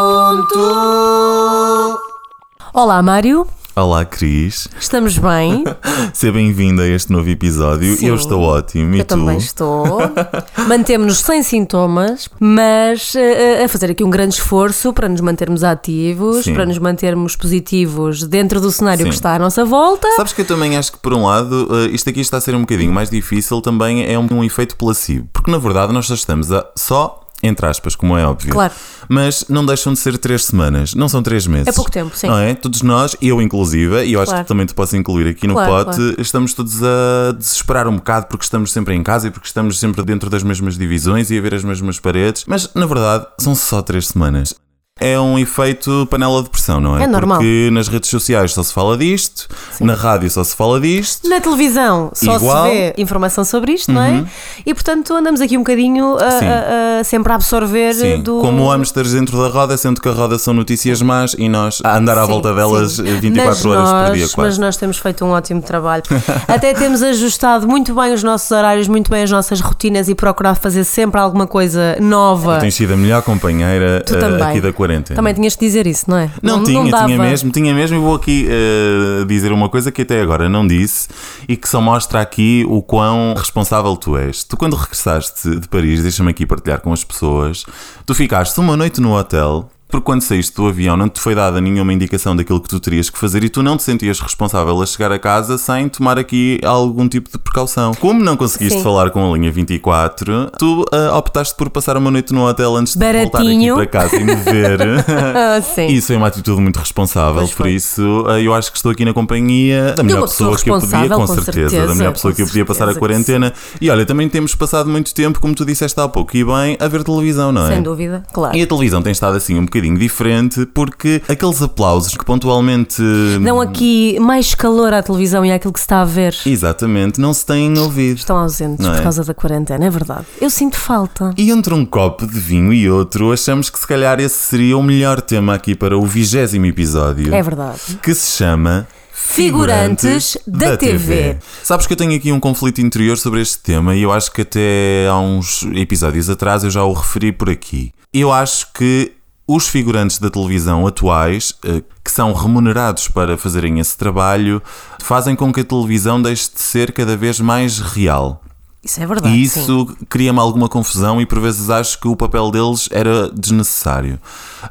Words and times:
Olá, 2.73 3.03
Mário. 3.03 3.47
Olá, 3.77 4.05
Cris. 4.07 4.67
Estamos 4.81 5.19
bem? 5.19 5.63
Seja 6.15 6.33
bem-vindo 6.33 6.81
a 6.81 6.89
este 6.89 7.13
novo 7.13 7.29
episódio. 7.29 7.97
Sim. 7.97 8.07
Eu 8.07 8.15
estou 8.15 8.41
ótimo. 8.43 8.95
E 8.95 9.01
Eu 9.01 9.05
tu? 9.05 9.09
também 9.09 9.37
estou. 9.37 9.99
Mantemos-nos 10.67 11.19
sem 11.19 11.43
sintomas, 11.43 12.29
mas 12.41 13.15
eh, 13.15 13.63
a 13.65 13.69
fazer 13.69 13.91
aqui 13.91 14.03
um 14.03 14.11
grande 14.11 14.37
esforço 14.37 14.91
para 14.95 15.09
nos 15.09 15.21
mantermos 15.21 15.63
ativos, 15.63 16.45
Sim. 16.45 16.55
para 16.55 16.65
nos 16.65 16.79
mantermos 16.79 17.37
positivos 17.37 18.23
dentro 18.25 18.59
do 18.61 18.73
cenário 18.73 19.05
Sim. 19.05 19.11
que 19.11 19.15
está 19.15 19.35
à 19.35 19.39
nossa 19.39 19.65
volta. 19.67 20.09
Sabes 20.17 20.33
que 20.33 20.41
eu 20.41 20.47
também 20.47 20.77
acho 20.79 20.93
que, 20.93 20.99
por 20.99 21.13
um 21.13 21.27
lado, 21.27 21.69
eh, 21.71 21.91
isto 21.95 22.09
aqui 22.09 22.21
está 22.21 22.39
a 22.39 22.41
ser 22.41 22.55
um 22.55 22.61
bocadinho 22.63 22.93
mais 22.93 23.11
difícil, 23.11 23.61
também 23.61 24.05
é 24.11 24.19
um, 24.19 24.27
um 24.33 24.43
efeito 24.43 24.77
placebo. 24.77 25.29
Porque, 25.31 25.51
na 25.51 25.59
verdade, 25.59 25.93
nós 25.93 26.07
só 26.07 26.15
estamos 26.15 26.51
a, 26.51 26.67
só, 26.75 27.20
entre 27.43 27.67
aspas, 27.67 27.95
como 27.95 28.17
é 28.17 28.25
óbvio. 28.25 28.53
Claro. 28.53 28.73
Mas 29.09 29.45
não 29.49 29.65
deixam 29.65 29.93
de 29.93 29.99
ser 29.99 30.19
três 30.19 30.45
semanas, 30.45 30.95
não 30.95 31.09
são 31.09 31.23
três 31.23 31.47
meses. 31.47 31.69
É 31.69 31.73
pouco 31.73 31.91
tempo, 31.91 32.17
sim. 32.17 32.27
Não 32.29 32.39
é? 32.39 32.55
Todos 32.55 32.83
nós, 32.83 33.17
eu 33.21 33.41
inclusive, 33.43 34.05
e 34.05 34.13
eu 34.13 34.21
acho 34.21 34.31
Claro. 34.31 34.45
que 34.45 34.49
também 34.49 34.67
te 34.67 34.75
posso 34.75 34.97
incluir 34.97 35.29
aqui 35.29 35.47
no 35.47 35.55
Claro, 35.55 35.85
pote, 35.87 35.97
claro. 35.97 36.15
estamos 36.21 36.55
todos 36.55 36.83
a 36.83 37.33
desesperar 37.37 37.89
um 37.89 37.97
bocado 37.97 38.27
porque 38.27 38.45
estamos 38.45 38.73
sempre 38.73 38.95
em 38.95 39.03
casa 39.03 39.29
e 39.29 39.31
porque 39.31 39.47
estamos 39.47 39.79
sempre 39.79 40.03
dentro 40.05 40.29
das 40.31 40.43
mesmas 40.43 40.77
divisões 40.79 41.31
e 41.31 41.39
a 41.39 41.41
ver 41.41 41.55
as 41.55 41.65
mesmas 41.65 41.99
paredes. 41.99 42.45
Mas, 42.47 42.71
na 42.75 42.87
verdade, 42.87 43.27
são 43.39 43.55
só 43.55 43.83
três 43.83 44.09
semanas. 44.09 44.55
É 45.01 45.19
um 45.19 45.39
efeito 45.39 46.07
panela 46.11 46.43
de 46.43 46.51
pressão, 46.51 46.79
não 46.81 46.99
é? 46.99 47.05
É 47.05 47.07
normal. 47.07 47.39
Porque 47.39 47.71
nas 47.73 47.89
redes 47.89 48.11
sociais 48.11 48.53
só 48.53 48.63
se 48.63 48.73
fala 48.73 48.99
disto, 48.99 49.49
na 49.81 49.95
rádio 49.95 50.31
só 50.31 50.45
se 50.45 50.55
fala 50.55 50.79
disto. 50.79 51.27
Na 51.29 51.41
televisão 51.41 52.11
só 52.15 52.37
Igual. 52.37 52.67
se 52.67 52.71
vê 52.71 52.95
informação 52.99 53.43
sobre 53.45 53.73
isto, 53.73 53.91
não 53.91 54.03
é? 54.03 54.25
E 54.67 54.75
portanto 54.75 55.15
andamos 55.15 55.41
aqui 55.41 55.57
um 55.57 55.61
bocadinho 55.61 56.17
a- 56.17 56.31
Sim. 56.33 56.47
a- 56.47 57.01
a- 57.01 57.05
sempre 57.05 57.33
a 57.33 57.37
absorver 57.37 57.95
Sim, 57.95 58.21
do. 58.23 58.41
como 58.41 58.69
hamsters 58.71 59.13
dentro 59.13 59.39
da 59.43 59.49
roda, 59.49 59.77
sendo 59.79 60.01
que 60.03 60.09
a 60.09 60.13
roda 60.13 60.39
são 60.39 60.53
notícias 60.53 61.01
más 61.01 61.35
e 61.39 61.49
nós 61.49 61.81
a 61.83 61.97
andar 61.97 62.19
à 62.19 62.27
Sim, 62.27 62.33
volta 62.33 62.55
delas 62.55 62.93
sim. 62.93 63.09
eh, 63.09 63.15
24 63.21 63.47
Mas 63.49 63.65
horas 63.65 63.89
por 63.89 63.95
nós- 63.95 64.13
dia, 64.13 64.23
Mas 64.25 64.35
quase. 64.35 64.61
nós 64.61 64.77
temos 64.77 64.99
feito 64.99 65.25
um 65.25 65.31
ótimo 65.31 65.63
trabalho. 65.63 66.03
Até 66.47 66.75
temos 66.75 67.03
ajustado 67.03 67.67
muito 67.67 67.95
bem 67.95 68.13
os 68.13 68.23
nossos 68.23 68.51
horários, 68.51 68.87
muito 68.87 69.11
bem 69.11 69.23
as 69.23 69.31
nossas 69.31 69.61
rotinas 69.61 70.09
e 70.11 70.15
procurado 70.15 70.61
fazer 70.61 70.85
sempre 70.85 71.19
alguma 71.19 71.47
coisa 71.47 71.97
nova. 72.01 72.59
Tens 72.59 72.75
sido 72.75 72.93
a 72.93 72.97
melhor 72.99 73.23
companheira 73.23 74.03
Tu 74.07 74.19
também. 74.19 74.43
aqui 74.43 74.61
da 74.61 74.71
quarentena. 74.73 74.90
Também 75.15 75.35
tinhas 75.35 75.55
de 75.55 75.61
dizer 75.61 75.87
isso, 75.87 76.09
não 76.09 76.17
é? 76.17 76.31
Não, 76.43 76.63
tinha, 76.63 76.91
dava. 76.91 77.07
tinha 77.07 77.19
mesmo, 77.19 77.51
tinha 77.51 77.75
mesmo. 77.75 77.97
E 77.97 78.01
vou 78.01 78.15
aqui 78.15 78.47
eh, 78.49 79.25
dizer 79.27 79.53
uma 79.53 79.69
coisa 79.69 79.91
que 79.93 80.03
até 80.03 80.21
agora 80.21 80.49
não 80.49 80.67
disse 80.67 81.09
e 81.49 81.57
que 81.57 81.69
só 81.69 81.81
mostra 81.81 82.21
aqui 82.21 82.65
o 82.69 82.83
quão 82.83 83.35
responsável 83.37 83.97
tu 83.97 84.17
és. 84.17 84.45
Tu, 84.45 84.57
quando 84.57 84.77
regressaste 84.77 85.57
de 85.59 85.69
Paris, 85.69 86.03
deixa-me 86.03 86.31
aqui 86.31 86.47
partilhar 86.47 86.81
com 86.81 86.93
as 86.93 87.05
pessoas, 87.05 87.65
tu 88.05 88.15
ficaste 88.15 88.59
uma 88.59 88.77
noite 88.77 89.01
no 89.01 89.17
hotel. 89.17 89.69
Porque 89.91 90.05
quando 90.05 90.23
saíste 90.23 90.55
do 90.57 90.67
avião 90.67 90.97
não 90.97 91.09
te 91.09 91.21
foi 91.21 91.35
dada 91.35 91.61
nenhuma 91.61 91.93
indicação 91.93 92.37
daquilo 92.37 92.61
que 92.61 92.69
tu 92.69 92.79
terias 92.79 93.11
que 93.11 93.19
fazer 93.19 93.43
e 93.45 93.49
tu 93.49 93.63
não 93.63 93.77
te 93.77 93.83
sentias 93.83 94.21
responsável 94.21 94.81
a 94.81 94.87
chegar 94.87 95.11
a 95.13 95.19
casa 95.19 95.59
sem 95.59 95.89
tomar 95.89 96.19
aqui 96.19 96.61
algum 96.65 97.09
tipo 97.09 97.31
de 97.31 97.39
precaução. 97.39 97.93
Como 97.95 98.23
não 98.23 98.37
conseguiste 98.37 98.79
Sim. 98.79 98.85
falar 98.85 99.11
com 99.11 99.31
a 99.33 99.37
linha 99.37 99.51
24, 99.51 100.53
tu 100.59 100.85
ah, 100.93 101.17
optaste 101.17 101.55
por 101.57 101.69
passar 101.71 101.97
uma 101.97 102.11
noite 102.11 102.33
no 102.33 102.47
hotel 102.47 102.77
antes 102.77 102.95
de 102.95 103.05
voltar 103.05 103.19
aqui 103.19 103.31
Baratinho. 103.31 103.75
para 103.75 103.87
casa 103.87 104.17
e 104.17 104.25
me 104.25 104.35
ver. 104.37 104.81
Ah, 105.11 105.61
sim. 105.61 105.87
Isso 105.87 106.13
é 106.13 106.17
uma 106.17 106.27
atitude 106.27 106.61
muito 106.61 106.79
responsável, 106.79 107.47
por 107.49 107.67
isso 107.67 108.25
eh, 108.29 108.43
eu 108.43 108.55
acho 108.55 108.71
que 108.71 108.77
estou 108.77 108.91
aqui 108.93 109.05
na 109.05 109.13
companhia 109.13 109.95
da 109.95 110.03
melhor 110.03 110.23
pessoa, 110.23 110.57
que 110.57 110.71
eu 110.71 110.81
podia, 110.81 111.09
com, 111.09 111.15
com 111.17 111.27
certeza, 111.27 111.71
certeza, 111.71 111.87
da 111.87 111.95
melhor 111.95 112.13
pessoa 112.13 112.33
que 112.33 112.43
eu 112.43 112.47
podia 112.47 112.65
passar 112.65 112.89
a 112.89 112.95
quarentena. 112.95 113.53
E 113.81 113.91
olha, 113.91 114.05
também 114.05 114.29
temos 114.29 114.55
passado 114.55 114.89
muito 114.89 115.15
tempo, 115.15 115.41
como 115.41 115.55
tu 115.55 115.65
disseste 115.65 115.99
há 116.01 116.09
pouco, 116.09 116.37
e 116.37 116.45
bem, 116.45 116.77
a 116.79 116.89
ver 116.89 117.05
televisão, 117.05 117.53
não 117.53 117.67
é? 117.67 117.75
Sem 117.75 117.83
dúvida, 117.83 118.23
claro. 118.33 118.57
E 118.57 118.63
a 118.63 118.67
televisão 118.67 119.03
tem 119.03 119.13
estado 119.13 119.37
assim 119.37 119.59
um 119.59 119.65
bocadinho 119.65 119.80
diferente 119.95 120.67
porque 120.67 121.23
aqueles 121.29 121.63
aplausos 121.63 122.17
que 122.17 122.25
pontualmente. 122.25 123.03
Dão 123.43 123.61
aqui 123.61 124.19
mais 124.21 124.55
calor 124.55 124.93
à 124.93 125.03
televisão 125.03 125.45
e 125.45 125.53
àquilo 125.53 125.73
que 125.73 125.81
se 125.81 125.85
está 125.85 126.03
a 126.03 126.05
ver. 126.05 126.35
Exatamente, 126.45 127.21
não 127.21 127.33
se 127.33 127.45
têm 127.47 127.79
ouvido. 127.79 128.19
Estão 128.19 128.37
ausentes 128.37 128.85
Não 128.85 128.93
por 128.93 129.01
é? 129.01 129.03
causa 129.03 129.25
da 129.25 129.35
quarentena, 129.35 129.85
é 129.85 129.91
verdade. 129.91 130.27
Eu 130.41 130.51
sinto 130.51 130.77
falta. 130.77 131.33
E 131.37 131.51
entre 131.51 131.73
um 131.75 131.85
copo 131.85 132.27
de 132.27 132.39
vinho 132.39 132.73
e 132.73 132.91
outro, 132.91 133.33
achamos 133.33 133.71
que 133.71 133.79
se 133.79 133.87
calhar 133.87 134.21
esse 134.21 134.37
seria 134.39 134.77
o 134.77 134.83
melhor 134.83 135.21
tema 135.21 135.55
aqui 135.55 135.75
para 135.75 135.97
o 135.97 136.05
vigésimo 136.07 136.67
episódio. 136.67 137.35
É 137.35 137.43
verdade. 137.43 137.81
que 138.03 138.15
se 138.15 138.37
chama 138.37 138.87
Figurantes 139.13 140.37
da 140.47 140.77
TV. 140.77 141.39
Sabes 141.63 141.87
que 141.87 141.93
eu 141.93 141.97
tenho 141.97 142.15
aqui 142.17 142.33
um 142.33 142.41
conflito 142.41 142.81
interior 142.81 143.17
sobre 143.17 143.41
este 143.41 143.59
tema 143.61 143.95
e 143.95 144.03
eu 144.03 144.13
acho 144.13 144.31
que 144.33 144.43
até 144.43 145.07
há 145.09 145.19
uns 145.19 145.63
episódios 145.75 146.29
atrás 146.29 146.65
eu 146.65 146.71
já 146.71 146.83
o 146.85 146.93
referi 146.93 147.31
por 147.33 147.49
aqui. 147.49 147.93
Eu 148.13 148.33
acho 148.33 148.73
que 148.73 149.13
os 149.55 149.67
figurantes 149.67 150.19
da 150.19 150.31
televisão 150.31 150.87
atuais, 150.87 151.53
eh, 151.65 151.83
que 152.05 152.11
são 152.11 152.33
remunerados 152.33 153.09
para 153.09 153.37
fazerem 153.37 153.81
esse 153.81 153.97
trabalho, 153.99 154.63
fazem 155.03 155.35
com 155.35 155.53
que 155.53 155.61
a 155.61 155.65
televisão 155.65 156.23
deixe 156.23 156.51
de 156.55 156.61
ser 156.61 156.93
cada 156.93 157.17
vez 157.17 157.41
mais 157.41 157.81
real. 157.81 158.41
Isso 158.83 159.03
é 159.03 159.07
verdade. 159.07 159.35
E 159.35 159.43
isso 159.43 159.95
cria-me 160.09 160.39
alguma 160.39 160.69
confusão 160.69 161.21
e 161.21 161.27
por 161.27 161.41
vezes 161.41 161.69
acho 161.69 161.99
que 161.99 162.07
o 162.07 162.15
papel 162.15 162.51
deles 162.53 162.89
era 162.93 163.29
desnecessário. 163.29 164.21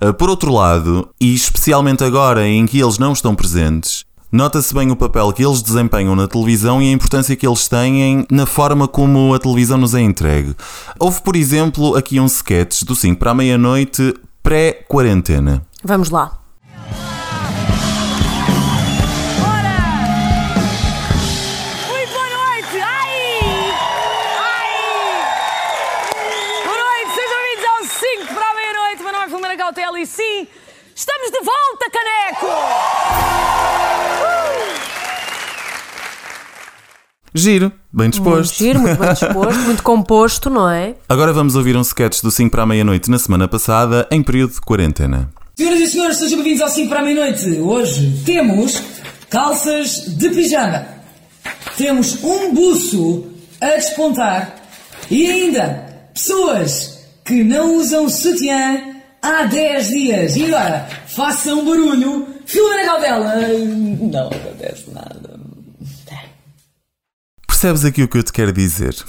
Uh, 0.02 0.14
Por 0.14 0.30
outro 0.30 0.52
lado, 0.52 1.10
e 1.20 1.36
especialmente 1.36 2.04
agora 2.04 2.48
em 2.48 2.66
que 2.66 2.80
eles 2.80 2.98
não 2.98 3.12
estão 3.12 3.36
presentes, 3.36 4.06
nota-se 4.32 4.74
bem 4.74 4.90
o 4.90 4.96
papel 4.96 5.32
que 5.34 5.46
eles 5.46 5.62
desempenham 5.62 6.16
na 6.16 6.28
televisão 6.28 6.82
e 6.82 6.88
a 6.90 6.94
importância 6.94 7.36
que 7.36 7.46
eles 7.46 7.68
têm 7.68 8.26
na 8.32 8.46
forma 8.46 8.88
como 8.88 9.34
a 9.34 9.40
televisão 9.40 9.78
nos 9.78 9.94
é 9.94 10.02
entregue. 10.02 10.56
Houve, 10.98 11.22
por 11.22 11.36
exemplo, 11.36 11.96
aqui 11.96 12.20
um 12.20 12.26
sketch 12.26 12.84
do 12.84 12.96
5 12.96 13.20
para 13.20 13.32
a 13.32 13.36
meia-noite 13.36 14.16
pré-quarentena. 14.44 15.62
Vamos 15.84 16.10
lá. 16.10 16.40
Muito 21.88 22.14
boa 22.14 22.30
noite! 22.30 22.82
Ai! 22.82 23.32
Ai! 24.40 24.70
Boa 26.64 26.78
noite, 26.78 27.12
sejam 27.16 27.38
bem-vindos 27.38 27.66
ao 27.70 27.84
5 27.84 28.34
para 28.34 28.50
a 28.50 28.54
meia-noite. 28.56 29.04
Meu 29.04 29.12
nome 29.14 29.54
é 29.54 29.58
Cautela 29.58 30.00
e 30.00 30.06
sim, 30.06 30.48
estamos 30.96 31.32
de 31.32 31.40
volta, 31.42 31.90
caneco! 31.92 33.39
Giro, 37.34 37.70
bem 37.94 38.06
Muito 38.08 38.14
disposto. 38.14 38.58
giro, 38.58 38.80
muito 38.80 39.00
bem 39.00 39.14
disposto, 39.14 39.60
muito 39.62 39.84
composto, 39.84 40.50
não 40.50 40.70
é? 40.70 40.96
Agora 41.08 41.32
vamos 41.32 41.56
ouvir 41.56 41.78
um 41.78 41.82
sketch 41.82 42.22
do 42.22 42.32
5 42.32 42.50
para 42.50 42.64
a 42.64 42.66
meia-noite 42.66 43.10
na 43.10 43.20
semana 43.20 43.48
passada, 43.48 44.08
em 44.10 44.24
período 44.24 44.54
de 44.54 44.62
quarentena. 44.62 45.30
Senhoras 45.56 45.80
e 45.80 45.88
senhores, 45.88 46.18
sejam 46.18 46.38
bem-vindos 46.40 46.62
ao 46.62 46.70
5 46.70 46.90
para 46.90 47.00
a 47.02 47.04
meia-noite. 47.04 47.50
Hoje 47.60 48.24
temos 48.26 48.82
calças 49.30 50.06
de 50.18 50.30
pijama. 50.30 50.86
Temos 51.78 52.24
um 52.24 52.54
buço 52.54 53.26
a 53.62 53.76
despontar. 53.76 54.56
E 55.12 55.26
ainda, 55.30 55.86
pessoas 56.14 57.00
que 57.26 57.44
não 57.44 57.76
usam 57.76 58.10
sutiã 58.10 58.82
há 59.22 59.44
10 59.44 59.88
dias. 59.90 60.36
E 60.36 60.46
agora, 60.46 60.88
façam 61.08 61.64
barulho. 61.66 62.26
Filomena 62.46 62.86
Cautela. 62.86 63.36
Não 64.02 64.28
acontece 64.28 64.86
nada. 64.92 65.29
Percebes 67.60 67.84
aqui 67.84 68.04
o 68.04 68.08
que 68.08 68.18
eu 68.18 68.24
te 68.24 68.32
quero 68.32 68.54
dizer? 68.54 68.96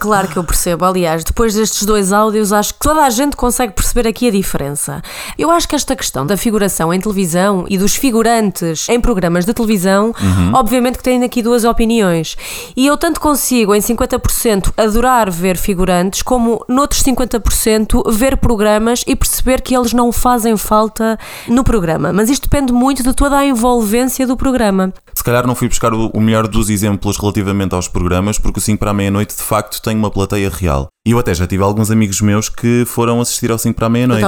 Claro 0.00 0.28
que 0.28 0.36
eu 0.36 0.44
percebo. 0.44 0.84
Aliás, 0.84 1.22
depois 1.22 1.54
destes 1.54 1.84
dois 1.84 2.12
áudios, 2.12 2.52
acho 2.52 2.74
que 2.74 2.80
toda 2.80 3.04
a 3.04 3.10
gente 3.10 3.36
consegue 3.36 3.74
perceber 3.74 4.08
aqui 4.08 4.28
a 4.28 4.30
diferença. 4.30 5.02
Eu 5.38 5.50
acho 5.50 5.68
que 5.68 5.76
esta 5.76 5.94
questão 5.94 6.26
da 6.26 6.36
figuração 6.36 6.92
em 6.92 7.00
televisão 7.00 7.64
e 7.68 7.76
dos 7.76 7.94
figurantes 7.94 8.88
em 8.88 9.00
programas 9.00 9.44
de 9.44 9.52
televisão, 9.52 10.12
obviamente 10.52 10.98
que 10.98 11.04
têm 11.04 11.22
aqui 11.22 11.42
duas 11.42 11.64
opiniões. 11.64 12.36
E 12.76 12.86
eu 12.86 12.96
tanto 12.96 13.20
consigo, 13.20 13.74
em 13.74 13.80
50%, 13.80 14.72
adorar 14.76 15.30
ver 15.30 15.56
figurantes, 15.56 16.22
como 16.22 16.64
noutros 16.68 17.02
50%, 17.02 18.10
ver 18.10 18.38
programas 18.38 19.04
e 19.06 19.14
perceber 19.14 19.60
que 19.60 19.76
eles 19.76 19.92
não 19.92 20.10
fazem 20.10 20.56
falta 20.56 21.18
no 21.46 21.62
programa. 21.62 22.12
Mas 22.12 22.30
isto 22.30 22.48
depende 22.48 22.72
muito 22.72 23.02
de 23.02 23.12
toda 23.12 23.36
a 23.36 23.44
envolvência 23.44 24.26
do 24.26 24.36
programa. 24.36 24.92
Se 25.14 25.22
calhar 25.22 25.46
não 25.46 25.54
fui 25.54 25.68
buscar 25.68 25.92
o 25.92 26.20
melhor 26.20 26.48
dos 26.48 26.70
exemplos 26.70 27.18
relativamente 27.18 27.59
aos 27.74 27.88
programas, 27.88 28.38
porque 28.38 28.58
o 28.58 28.62
5 28.62 28.78
para 28.78 28.90
a 28.90 28.94
meia-noite 28.94 29.36
de 29.36 29.42
facto 29.42 29.80
tem 29.82 29.96
uma 29.96 30.10
plateia 30.10 30.50
real. 30.50 30.88
E 31.06 31.12
eu 31.12 31.18
até 31.18 31.34
já 31.34 31.46
tive 31.46 31.62
alguns 31.62 31.90
amigos 31.90 32.20
meus 32.20 32.48
que 32.48 32.84
foram 32.86 33.20
assistir 33.20 33.50
ao 33.50 33.58
5 33.58 33.74
para 33.74 33.86
a 33.86 33.90
meia-noite. 33.90 34.22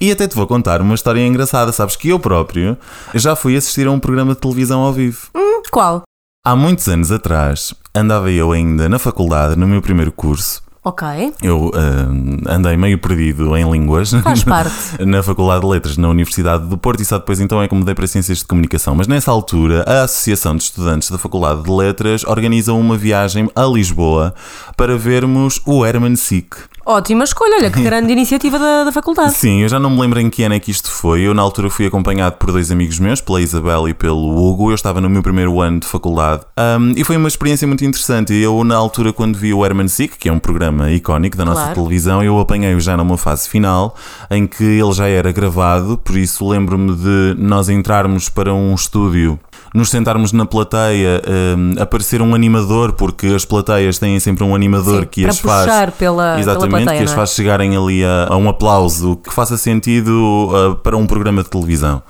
E 0.00 0.10
até 0.10 0.26
te 0.28 0.34
vou 0.34 0.46
contar 0.46 0.80
uma 0.80 0.94
história 0.94 1.26
engraçada. 1.26 1.72
Sabes 1.72 1.96
que 1.96 2.08
eu 2.08 2.18
próprio 2.18 2.76
já 3.14 3.34
fui 3.34 3.56
assistir 3.56 3.86
a 3.86 3.90
um 3.90 4.00
programa 4.00 4.34
de 4.34 4.40
televisão 4.40 4.80
ao 4.80 4.92
vivo. 4.92 5.28
Qual? 5.70 6.02
Há 6.46 6.56
muitos 6.56 6.88
anos 6.88 7.12
atrás, 7.12 7.74
andava 7.94 8.30
eu 8.30 8.52
ainda 8.52 8.88
na 8.88 8.98
faculdade, 8.98 9.56
no 9.56 9.66
meu 9.66 9.82
primeiro 9.82 10.12
curso. 10.12 10.62
Ok. 10.88 11.34
Eu 11.42 11.70
ah, 11.74 12.54
andei 12.54 12.74
meio 12.74 12.96
perdido 12.96 13.54
em 13.54 13.70
línguas 13.70 14.10
Faz 14.10 14.40
parte. 14.42 15.04
na 15.04 15.22
Faculdade 15.22 15.60
de 15.60 15.66
Letras 15.66 15.98
na 15.98 16.08
Universidade 16.08 16.64
do 16.66 16.78
Porto 16.78 17.02
e 17.02 17.04
só 17.04 17.18
depois 17.18 17.40
então 17.40 17.60
é 17.60 17.68
que 17.68 17.74
mudei 17.74 17.94
para 17.94 18.06
Ciências 18.06 18.38
de 18.38 18.46
Comunicação. 18.46 18.94
Mas 18.94 19.06
nessa 19.06 19.30
altura, 19.30 19.84
a 19.86 20.04
Associação 20.04 20.56
de 20.56 20.62
Estudantes 20.62 21.10
da 21.10 21.18
Faculdade 21.18 21.62
de 21.62 21.70
Letras 21.70 22.24
organiza 22.24 22.72
uma 22.72 22.96
viagem 22.96 23.50
a 23.54 23.64
Lisboa 23.64 24.34
para 24.78 24.96
vermos 24.96 25.60
o 25.66 25.84
Herman 25.84 26.16
Sick. 26.16 26.56
Ótima 26.90 27.22
escolha, 27.24 27.56
olha 27.58 27.70
que 27.70 27.82
grande 27.82 28.10
iniciativa 28.14 28.58
da, 28.58 28.84
da 28.84 28.90
faculdade. 28.90 29.34
Sim, 29.34 29.60
eu 29.60 29.68
já 29.68 29.78
não 29.78 29.90
me 29.90 30.00
lembro 30.00 30.20
em 30.20 30.30
que 30.30 30.42
ano 30.42 30.54
é 30.54 30.58
que 30.58 30.70
isto 30.70 30.90
foi. 30.90 31.20
Eu, 31.20 31.34
na 31.34 31.42
altura, 31.42 31.68
fui 31.68 31.84
acompanhado 31.84 32.36
por 32.36 32.50
dois 32.50 32.70
amigos 32.72 32.98
meus, 32.98 33.20
pela 33.20 33.42
Isabel 33.42 33.86
e 33.90 33.92
pelo 33.92 34.34
Hugo. 34.34 34.70
Eu 34.70 34.74
estava 34.74 34.98
no 34.98 35.10
meu 35.10 35.22
primeiro 35.22 35.60
ano 35.60 35.80
de 35.80 35.86
faculdade 35.86 36.44
um, 36.80 36.92
e 36.96 37.04
foi 37.04 37.18
uma 37.18 37.28
experiência 37.28 37.68
muito 37.68 37.84
interessante. 37.84 38.32
Eu, 38.32 38.64
na 38.64 38.74
altura, 38.74 39.12
quando 39.12 39.36
vi 39.36 39.52
o 39.52 39.62
Herman 39.62 39.86
Sick, 39.86 40.16
que 40.16 40.30
é 40.30 40.32
um 40.32 40.38
programa 40.38 40.90
icónico 40.90 41.36
da 41.36 41.44
nossa 41.44 41.60
Claro. 41.60 41.74
televisão, 41.74 42.22
eu 42.22 42.38
apanhei-o 42.40 42.80
já 42.80 42.96
numa 42.96 43.18
fase 43.18 43.50
final 43.50 43.94
em 44.30 44.46
que 44.46 44.64
ele 44.64 44.92
já 44.92 45.06
era 45.08 45.30
gravado. 45.30 45.98
Por 45.98 46.16
isso, 46.16 46.48
lembro-me 46.48 46.96
de 46.96 47.34
nós 47.36 47.68
entrarmos 47.68 48.30
para 48.30 48.54
um 48.54 48.74
estúdio. 48.74 49.38
Nos 49.74 49.90
sentarmos 49.90 50.32
na 50.32 50.46
plateia, 50.46 51.20
um, 51.56 51.74
aparecer 51.82 52.22
um 52.22 52.34
animador, 52.34 52.92
porque 52.94 53.26
as 53.28 53.44
plateias 53.44 53.98
têm 53.98 54.18
sempre 54.18 54.42
um 54.42 54.54
animador 54.54 55.02
Sim, 55.02 55.08
que 55.10 55.26
as 55.26 55.38
faz. 55.38 55.66
puxar 55.66 55.92
pela- 55.92 56.22
pela 56.32 56.40
Exatamente, 56.40 56.84
plateia, 56.84 56.98
que 56.98 57.04
as 57.04 57.12
é? 57.12 57.14
faz 57.14 57.30
chegarem 57.34 57.76
ali 57.76 58.02
a, 58.04 58.28
a 58.30 58.36
um 58.36 58.48
aplauso 58.48 59.16
que 59.16 59.32
faça 59.32 59.56
sentido 59.58 60.10
uh, 60.50 60.74
para 60.76 60.96
um 60.96 61.06
programa 61.06 61.42
de 61.42 61.50
televisão. 61.50 62.02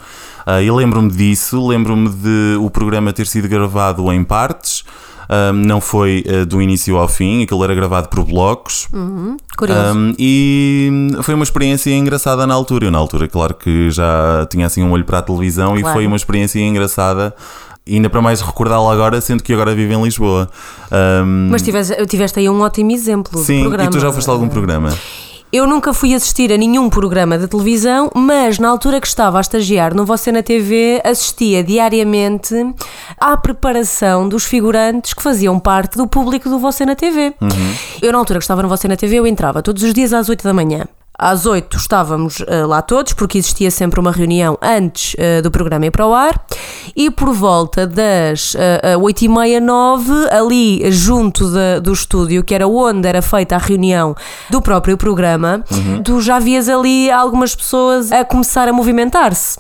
Uh, 0.47 0.63
e 0.63 0.71
lembro-me 0.71 1.11
disso, 1.11 1.67
lembro-me 1.67 2.09
de 2.09 2.57
o 2.61 2.71
programa 2.71 3.13
ter 3.13 3.27
sido 3.27 3.49
gravado 3.49 4.11
em 4.13 4.23
partes, 4.25 4.85
um, 5.31 5.53
não 5.53 5.81
foi 5.81 6.25
uh, 6.27 6.47
do 6.47 6.61
início 6.63 6.97
ao 6.97 7.07
fim, 7.09 7.43
aquilo 7.43 7.63
era 7.65 7.75
gravado 7.75 8.09
por 8.09 8.25
blocos. 8.25 8.89
Curioso. 9.57 9.81
Um, 9.97 10.15
e 10.19 10.91
foi 11.23 11.35
uma 11.35 11.45
experiência 11.45 11.91
engraçada 11.95 12.47
na 12.47 12.55
altura. 12.55 12.87
Eu, 12.87 12.91
na 12.91 12.99
altura, 12.99 13.29
claro 13.29 13.55
que 13.55 13.91
já 13.91 14.47
tinha 14.51 14.67
assim 14.67 14.83
um 14.83 14.91
olho 14.93 15.05
para 15.05 15.19
a 15.19 15.23
televisão 15.23 15.77
e 15.77 15.81
Claro. 15.81 15.97
foi 15.97 16.07
uma 16.07 16.17
experiência 16.17 16.61
engraçada. 16.61 17.35
E 17.87 17.95
ainda 17.95 18.11
para 18.11 18.21
mais 18.21 18.43
recordá-la 18.43 18.93
agora, 18.93 19.19
sendo 19.19 19.43
que 19.43 19.51
agora 19.51 19.75
vivo 19.75 19.95
em 19.95 20.03
Lisboa. 20.03 20.51
Um, 20.93 21.49
Mas 21.51 21.63
tiveste, 21.63 22.07
tiveste 22.07 22.39
aí 22.39 22.47
um 22.49 22.61
ótimo 22.61 22.91
exemplo 22.93 23.39
sim, 23.43 23.57
de 23.57 23.61
programa. 23.63 23.89
e 23.89 23.91
tu 23.91 23.99
já 23.99 24.13
foste 24.13 24.29
a 24.29 24.33
algum 24.33 24.47
programa? 24.47 24.91
Eu 25.51 25.67
nunca 25.67 25.95
fui 25.95 26.15
assistir 26.15 26.53
a 26.53 26.59
nenhum 26.59 26.91
programa 26.91 27.39
de 27.39 27.49
televisão, 27.49 28.11
mas 28.15 28.59
na 28.59 28.69
altura 28.69 29.01
que 29.01 29.07
estava 29.07 29.39
a 29.39 29.41
estagiar 29.41 29.95
no 29.95 30.05
Você 30.05 30.31
na 30.31 30.43
TV, 30.43 31.01
assistia 31.03 31.65
diariamente 31.65 32.55
à 33.19 33.35
preparação 33.35 34.29
dos 34.29 34.45
figurantes 34.45 35.15
que 35.15 35.23
faziam 35.23 35.59
parte 35.59 35.97
do 35.97 36.07
público 36.07 36.51
do 36.51 36.59
Você 36.59 36.85
na 36.85 36.95
TV. 36.95 37.35
Eu, 38.03 38.13
na 38.13 38.19
altura 38.19 38.39
que 38.39 38.45
estava 38.45 38.63
no 38.63 38.69
Você 38.69 38.87
na 38.89 38.97
TV, 38.97 39.17
eu 39.17 39.27
entrava 39.27 39.63
todos 39.63 39.83
os 39.83 39.95
dias 39.95 40.13
às 40.13 40.29
8 40.29 40.45
da 40.45 40.53
manhã. 40.53 40.87
Às 41.19 41.47
8 41.47 41.77
estávamos 41.77 42.41
eh, 42.47 42.65
lá 42.65 42.81
todos, 42.81 43.13
porque 43.13 43.39
existia 43.39 43.71
sempre 43.73 43.99
uma 43.99 44.13
reunião 44.13 44.57
antes 44.63 45.17
eh, 45.19 45.43
do 45.43 45.51
programa 45.51 45.87
ir 45.87 45.91
para 45.91 46.07
o 46.07 46.15
ar, 46.15 46.41
e 46.95 47.11
por 47.11 47.33
volta 47.33 47.87
das 47.87 48.55
uh, 48.55 49.01
8 49.03 49.23
e 49.25 49.29
meia, 49.29 49.61
9, 49.61 50.13
ali 50.31 50.91
junto 50.93 51.51
da- 51.51 51.81
do 51.81 51.93
estúdio, 51.93 52.45
que 52.45 52.55
era 52.55 52.67
onde 52.69 53.07
era 53.09 53.21
feita 53.21 53.57
a 53.57 53.59
reunião 53.59 54.15
do 54.49 54.63
próprio 54.63 54.97
programa, 54.97 55.65
tu 56.05 56.21
já 56.21 56.39
vias 56.39 56.69
ali 56.69 57.11
algumas 57.11 57.55
pessoas 57.55 58.13
a 58.13 58.25
começar 58.25 58.69
a 58.69 58.73
movimentar-se. 58.73 59.59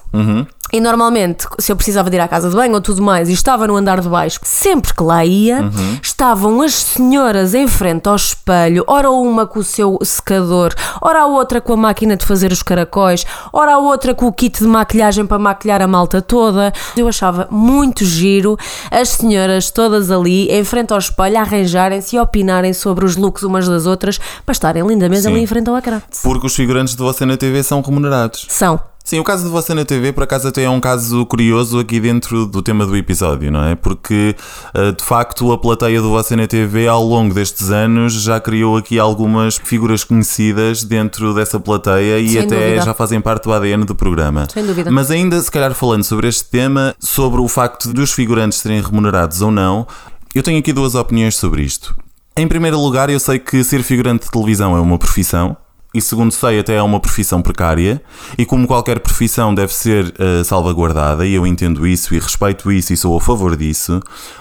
E 0.72 0.80
normalmente, 0.80 1.46
se 1.58 1.72
eu 1.72 1.76
precisava 1.76 2.10
de 2.10 2.16
ir 2.16 2.20
à 2.20 2.28
casa 2.28 2.50
de 2.50 2.56
banho 2.56 2.74
ou 2.74 2.80
tudo 2.80 3.02
mais 3.02 3.28
e 3.28 3.32
estava 3.32 3.66
no 3.66 3.76
andar 3.76 4.00
de 4.00 4.08
baixo, 4.08 4.38
sempre 4.42 4.92
que 4.92 5.02
lá 5.02 5.24
ia, 5.24 5.70
estavam 6.02 6.60
as 6.60 6.74
senhoras 6.74 7.54
em 7.54 7.66
frente 7.66 8.08
ao 8.08 8.16
espelho, 8.16 8.84
ora 8.86 9.10
uma 9.10 9.46
com 9.46 9.60
o 9.60 9.64
seu 9.64 9.98
secador, 10.02 10.74
ora 11.00 11.22
a 11.22 11.26
outra 11.26 11.60
com 11.60 11.72
a 11.72 11.76
máquina 11.76 12.16
de 12.16 12.26
fazer 12.26 12.52
os 12.52 12.62
caracóis, 12.62 13.24
ora 13.52 13.74
a 13.74 13.78
outra 13.78 14.14
com 14.14 14.26
o 14.26 14.32
kit 14.32 14.58
de 14.58 14.66
maquilhagem 14.66 15.26
para 15.26 15.38
maquilhar 15.38 15.80
a 15.80 15.86
malta 15.86 16.20
toda. 16.20 16.72
Eu 16.96 17.08
achava 17.08 17.48
muito 17.50 18.04
giro 18.04 18.56
as 18.90 19.10
senhoras 19.10 19.70
todas 19.70 20.10
ali 20.10 20.50
em 20.50 20.64
frente 20.64 20.92
ao 20.92 20.98
espelho 20.98 21.38
a 21.38 21.40
arranjarem-se 21.40 22.16
e 22.16 22.18
opinarem 22.18 22.72
sobre 22.72 23.04
os 23.04 23.16
looks 23.16 23.42
umas 23.42 23.66
das 23.66 23.86
outras 23.86 24.18
para 24.44 24.52
estarem 24.52 24.86
lindamente 24.86 25.22
Sim. 25.22 25.28
ali 25.28 25.40
em 25.40 25.46
frente 25.46 25.70
ao 25.70 25.76
ecrã. 25.76 26.02
Porque 26.22 26.46
os 26.46 26.54
figurantes 26.54 26.94
de 26.94 27.02
você 27.02 27.24
na 27.24 27.36
TV 27.36 27.62
são 27.62 27.80
remunerados. 27.80 28.46
São. 28.48 28.78
Sim, 29.08 29.20
o 29.20 29.24
caso 29.24 29.44
de 29.44 29.48
você 29.48 29.72
na 29.72 29.86
TV, 29.86 30.12
por 30.12 30.24
acaso, 30.24 30.48
até 30.48 30.64
é 30.64 30.68
um 30.68 30.80
caso 30.80 31.24
curioso 31.24 31.78
aqui 31.78 31.98
dentro 31.98 32.44
do 32.44 32.60
tema 32.60 32.84
do 32.84 32.94
episódio, 32.94 33.50
não 33.50 33.64
é? 33.64 33.74
Porque, 33.74 34.36
eh, 34.74 34.92
de 34.92 35.02
facto, 35.02 35.50
a 35.50 35.56
plateia 35.56 36.02
do 36.02 36.10
você 36.10 36.36
na 36.36 36.46
TV, 36.46 36.86
ao 36.86 37.02
longo 37.02 37.32
destes 37.32 37.70
anos, 37.70 38.12
já 38.12 38.38
criou 38.38 38.76
aqui 38.76 38.98
algumas 38.98 39.58
figuras 39.64 40.04
conhecidas 40.04 40.84
dentro 40.84 41.32
dessa 41.32 41.58
plateia 41.58 42.18
e 42.18 42.28
Sem 42.28 42.40
até 42.40 42.66
dúvida. 42.66 42.84
já 42.84 42.92
fazem 42.92 43.18
parte 43.18 43.44
do 43.44 43.52
ADN 43.54 43.86
do 43.86 43.94
programa. 43.94 44.46
Sem 44.52 44.66
dúvida. 44.66 44.90
Mas 44.90 45.10
ainda, 45.10 45.40
se 45.40 45.50
calhar, 45.50 45.72
falando 45.72 46.04
sobre 46.04 46.28
este 46.28 46.44
tema, 46.44 46.94
sobre 47.00 47.40
o 47.40 47.48
facto 47.48 47.90
dos 47.94 48.12
figurantes 48.12 48.58
serem 48.58 48.82
remunerados 48.82 49.40
ou 49.40 49.50
não, 49.50 49.86
eu 50.34 50.42
tenho 50.42 50.58
aqui 50.58 50.70
duas 50.70 50.94
opiniões 50.94 51.34
sobre 51.34 51.62
isto. 51.62 51.96
Em 52.36 52.46
primeiro 52.46 52.78
lugar, 52.78 53.08
eu 53.08 53.18
sei 53.18 53.38
que 53.38 53.64
ser 53.64 53.82
figurante 53.82 54.26
de 54.26 54.30
televisão 54.30 54.76
é 54.76 54.80
uma 54.80 54.98
profissão. 54.98 55.56
E 55.94 56.02
segundo 56.02 56.30
sei, 56.32 56.58
até 56.58 56.74
é 56.74 56.82
uma 56.82 57.00
profissão 57.00 57.40
precária. 57.40 58.02
E 58.36 58.44
como 58.44 58.66
qualquer 58.66 59.00
profissão 59.00 59.54
deve 59.54 59.72
ser 59.72 60.12
eh, 60.18 60.44
salvaguardada, 60.44 61.26
e 61.26 61.32
eu 61.32 61.46
entendo 61.46 61.86
isso 61.86 62.14
e 62.14 62.18
respeito 62.18 62.70
isso 62.70 62.92
e 62.92 62.96
sou 62.96 63.16
a 63.16 63.20
favor 63.20 63.56
disso. 63.56 63.98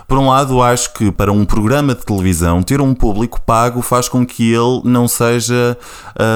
Por 0.07 0.17
um 0.17 0.27
lado, 0.27 0.61
acho 0.61 0.93
que 0.93 1.09
para 1.09 1.31
um 1.31 1.45
programa 1.45 1.95
de 1.95 2.05
televisão, 2.05 2.61
ter 2.61 2.81
um 2.81 2.93
público 2.93 3.41
pago 3.41 3.81
faz 3.81 4.09
com 4.09 4.25
que 4.25 4.51
ele 4.53 4.81
não 4.83 5.07
seja 5.07 5.77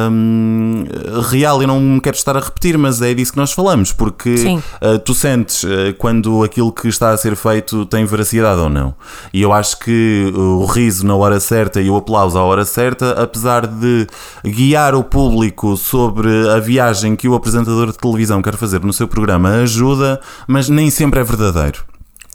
hum, 0.10 0.86
real. 1.30 1.62
Eu 1.62 1.68
não 1.68 1.80
me 1.80 2.02
quero 2.02 2.16
estar 2.16 2.38
a 2.38 2.40
repetir, 2.40 2.78
mas 2.78 3.02
é 3.02 3.14
disso 3.14 3.34
que 3.34 3.38
nós 3.38 3.52
falamos. 3.52 3.92
Porque. 3.92 4.36
Uh, 4.82 5.00
tu 5.00 5.14
sentes 5.14 5.64
uh, 5.64 5.94
quando 5.98 6.44
aquilo 6.44 6.72
que 6.72 6.88
está 6.88 7.12
a 7.12 7.18
ser 7.18 7.36
feito 7.36 7.86
tem 7.86 8.06
veracidade 8.06 8.60
ou 8.60 8.70
não. 8.70 8.94
E 9.34 9.42
eu 9.42 9.52
acho 9.52 9.80
que 9.80 10.32
o 10.36 10.66
riso 10.66 11.06
na 11.06 11.16
hora 11.16 11.40
certa 11.40 11.82
e 11.82 11.90
o 11.90 11.96
aplauso 11.96 12.38
à 12.38 12.44
hora 12.44 12.66
certa, 12.66 13.12
apesar 13.12 13.68
de 13.68 14.08
guiar 14.44 14.96
o 14.96 15.01
público 15.04 15.76
sobre 15.78 16.50
a 16.50 16.60
viagem 16.60 17.16
que 17.16 17.28
o 17.28 17.36
apresentador 17.36 17.92
de 17.92 17.98
televisão 17.98 18.42
quer 18.42 18.56
fazer 18.56 18.82
no 18.82 18.94
seu 18.94 19.08
programa, 19.08 19.50
ajuda, 19.62 20.20
mas 20.48 20.70
nem 20.70 20.90
sempre 20.90 21.20
é 21.20 21.24
verdadeiro. 21.24 21.84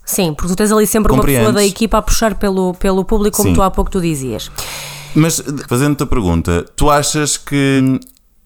Sim, 0.04 0.34
porque 0.34 0.52
tu 0.52 0.56
tens 0.56 0.70
ali 0.70 0.86
sempre 0.86 1.12
uma 1.12 1.22
pessoa 1.22 1.52
da 1.52 1.64
equipa 1.64 1.98
a 1.98 2.02
puxar 2.02 2.36
pelo, 2.36 2.74
pelo 2.74 3.04
público, 3.04 3.36
como 3.36 3.48
Sim. 3.48 3.54
tu 3.54 3.62
há 3.62 3.70
pouco 3.70 3.90
tu 3.90 4.00
dizias. 4.00 4.50
Mas 5.14 5.42
fazendo-te 5.68 6.02
a 6.02 6.06
pergunta, 6.06 6.64
tu 6.76 6.90
achas 6.90 7.36
que 7.36 7.98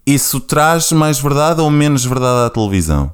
isso 0.06 0.40
traz 0.40 0.90
mais 0.92 1.20
verdade 1.20 1.60
ou 1.60 1.70
menos 1.70 2.04
verdade 2.04 2.46
à 2.46 2.50
televisão? 2.50 3.12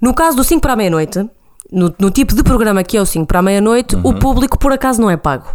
No 0.00 0.12
caso 0.12 0.36
do 0.36 0.42
5 0.42 0.60
para 0.60 0.72
a 0.72 0.76
meia-noite, 0.76 1.28
no, 1.72 1.92
no 1.98 2.10
tipo 2.10 2.34
de 2.34 2.42
programa 2.42 2.82
que 2.84 2.96
é 2.96 3.00
o 3.00 3.06
5 3.06 3.26
para 3.26 3.38
a 3.40 3.42
meia-noite, 3.42 3.96
Uhum. 3.96 4.02
o 4.04 4.14
público 4.14 4.58
por 4.58 4.72
acaso 4.72 5.00
não 5.00 5.10
é 5.10 5.16
pago. 5.16 5.46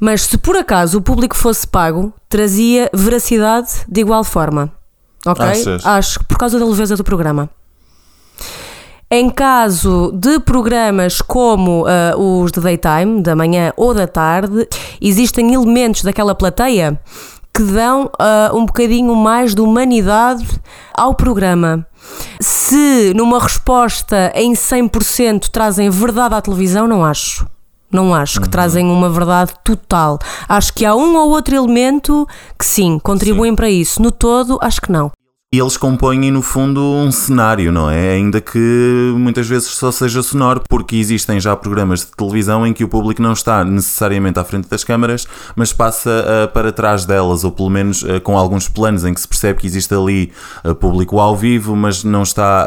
Mas 0.00 0.22
se 0.22 0.38
por 0.38 0.56
acaso 0.56 0.98
o 0.98 1.02
público 1.02 1.36
fosse 1.36 1.66
pago, 1.66 2.12
trazia 2.28 2.88
veracidade 2.94 3.68
de 3.88 4.00
igual 4.00 4.24
forma. 4.24 4.70
Ok? 5.26 5.44
Achas? 5.44 5.86
Acho 5.86 6.18
que 6.20 6.24
por 6.26 6.38
causa 6.38 6.58
da 6.58 6.64
leveza 6.64 6.96
do 6.96 7.04
programa. 7.04 7.48
Em 9.10 9.28
caso 9.28 10.10
de 10.14 10.40
programas 10.40 11.20
como 11.20 11.84
ah, 11.86 12.16
os 12.16 12.50
de 12.50 12.60
daytime, 12.60 13.22
da 13.22 13.36
manhã 13.36 13.70
ou 13.76 13.92
da 13.92 14.06
tarde, 14.06 14.66
existem 15.02 15.52
elementos 15.52 16.02
daquela 16.02 16.34
plateia 16.34 16.98
que 17.54 17.62
dão 17.62 18.10
ah, 18.18 18.50
um 18.54 18.64
bocadinho 18.64 19.14
mais 19.14 19.54
de 19.54 19.60
humanidade 19.60 20.46
ao 20.94 21.14
programa. 21.14 21.86
Se 22.40 23.12
numa 23.14 23.38
resposta 23.38 24.32
em 24.34 24.52
100% 24.52 25.48
trazem 25.48 25.90
verdade 25.90 26.34
à 26.34 26.40
televisão, 26.40 26.86
não 26.86 27.04
acho. 27.04 27.46
Não 27.90 28.14
acho 28.14 28.40
que 28.40 28.48
trazem 28.48 28.86
uma 28.86 29.10
verdade 29.10 29.52
total. 29.62 30.18
Acho 30.48 30.72
que 30.72 30.84
há 30.84 30.94
um 30.94 31.14
ou 31.14 31.30
outro 31.30 31.54
elemento 31.54 32.26
que 32.58 32.64
sim, 32.64 32.98
contribuem 32.98 33.54
para 33.54 33.68
isso. 33.68 34.00
No 34.00 34.10
todo, 34.10 34.58
acho 34.62 34.80
que 34.80 34.90
não. 34.90 35.12
E 35.54 35.60
eles 35.60 35.76
compõem, 35.76 36.30
no 36.30 36.40
fundo, 36.40 36.80
um 36.80 37.12
cenário, 37.12 37.70
não 37.70 37.90
é? 37.90 38.12
Ainda 38.12 38.40
que 38.40 39.12
muitas 39.18 39.46
vezes 39.46 39.68
só 39.68 39.92
seja 39.92 40.22
sonoro, 40.22 40.62
porque 40.66 40.96
existem 40.96 41.38
já 41.38 41.54
programas 41.54 42.00
de 42.00 42.06
televisão 42.06 42.66
em 42.66 42.72
que 42.72 42.82
o 42.82 42.88
público 42.88 43.20
não 43.20 43.34
está 43.34 43.62
necessariamente 43.62 44.38
à 44.38 44.44
frente 44.44 44.66
das 44.66 44.82
câmaras, 44.82 45.28
mas 45.54 45.70
passa 45.70 46.24
ah, 46.26 46.48
para 46.48 46.72
trás 46.72 47.04
delas, 47.04 47.44
ou 47.44 47.50
pelo 47.50 47.68
menos 47.68 48.02
ah, 48.02 48.18
com 48.18 48.38
alguns 48.38 48.66
planos 48.66 49.04
em 49.04 49.12
que 49.12 49.20
se 49.20 49.28
percebe 49.28 49.60
que 49.60 49.66
existe 49.66 49.92
ali 49.92 50.32
ah, 50.64 50.74
público 50.74 51.18
ao 51.20 51.36
vivo, 51.36 51.76
mas 51.76 52.02
não 52.02 52.22
está 52.22 52.66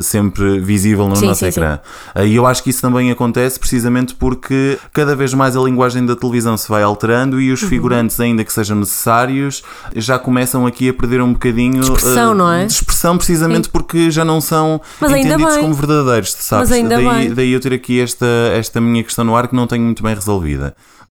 sempre 0.00 0.60
visível 0.60 1.08
no 1.08 1.16
Sim, 1.16 1.26
nosso 1.26 1.40
sim, 1.40 1.46
ecrã. 1.46 1.80
Ah, 2.14 2.24
E 2.24 2.36
eu 2.36 2.46
acho 2.46 2.62
que 2.62 2.70
isso 2.70 2.80
também 2.80 3.10
acontece 3.10 3.58
precisamente 3.58 4.14
porque 4.14 4.78
cada 4.92 5.16
vez 5.16 5.34
mais 5.34 5.56
a 5.56 5.60
linguagem 5.60 6.06
da 6.06 6.14
televisão 6.14 6.56
se 6.56 6.68
vai 6.68 6.84
alterando 6.84 7.40
e 7.40 7.50
os 7.50 7.60
figurantes, 7.60 8.20
ainda 8.20 8.44
que 8.44 8.52
sejam 8.52 8.76
necessários, 8.76 9.64
já 9.96 10.16
começam 10.16 10.64
aqui 10.64 10.88
a 10.88 10.94
perder 10.94 11.20
um 11.22 11.32
bocadinho 11.32 11.82
Expressão, 12.20 12.34
não 12.34 12.52
é? 12.52 12.66
de 12.66 12.72
expressão 12.72 13.16
precisamente 13.18 13.68
porque 13.68 14.10
já 14.10 14.24
não 14.24 14.40
são 14.40 14.80
Mas 15.00 15.10
entendidos 15.12 15.56
como 15.58 15.74
verdadeiros, 15.74 16.32
sabes? 16.32 16.70
Mas 16.70 16.78
ainda 16.78 16.96
daí, 16.96 17.08
bem. 17.08 17.34
daí 17.34 17.52
eu 17.52 17.60
ter 17.60 17.72
aqui 17.72 18.00
esta, 18.00 18.26
esta 18.54 18.80
minha 18.80 19.02
questão 19.02 19.24
no 19.24 19.34
ar 19.36 19.48
que 19.48 19.54
não 19.56 19.66
tenho 19.66 19.84
muito 19.84 20.02
bem 20.02 20.14
resolvida. 20.14 20.74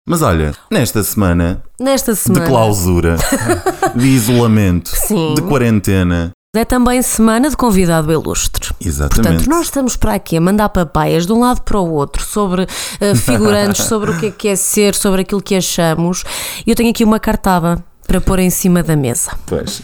Mas 0.09 0.23
olha, 0.23 0.55
nesta 0.71 1.03
semana 1.05 1.63
Nesta 1.79 2.15
semana. 2.15 2.45
de 2.45 2.51
clausura, 2.51 3.17
de 3.95 4.07
isolamento, 4.07 4.89
Sim. 4.89 5.35
de 5.35 5.43
quarentena, 5.43 6.33
É 6.57 6.65
também 6.65 7.01
semana 7.03 7.49
de 7.49 7.57
convidado 7.57 8.11
ilustre. 8.11 8.75
exatamente. 8.81 9.23
Portanto, 9.29 9.49
nós 9.49 9.67
estamos 9.67 9.97
para 9.97 10.15
aqui 10.15 10.37
a 10.37 10.41
mandar 10.41 10.69
papaias 10.71 11.27
de 11.27 11.33
um 11.33 11.41
lado 11.41 11.61
para 11.63 11.79
o 11.79 11.93
outro 11.93 12.25
sobre 12.25 12.67
eh, 13.01 13.15
figurantes, 13.15 13.85
sobre 13.87 14.11
o 14.11 14.19
que 14.19 14.27
é 14.27 14.31
que 14.33 14.49
é 14.49 14.57
ser, 14.57 14.95
sobre 14.97 15.21
aquilo 15.21 15.41
que 15.43 15.55
achamos. 15.55 16.25
E 16.67 16.71
eu 16.71 16.75
tenho 16.75 16.91
aqui 16.91 17.05
uma 17.05 17.21
cartada 17.21 17.85
para 18.11 18.21
pôr 18.21 18.41
em 18.41 18.51
cima 18.51 18.83
da 18.83 18.97
mesa. 18.97 19.31
Pois. 19.47 19.81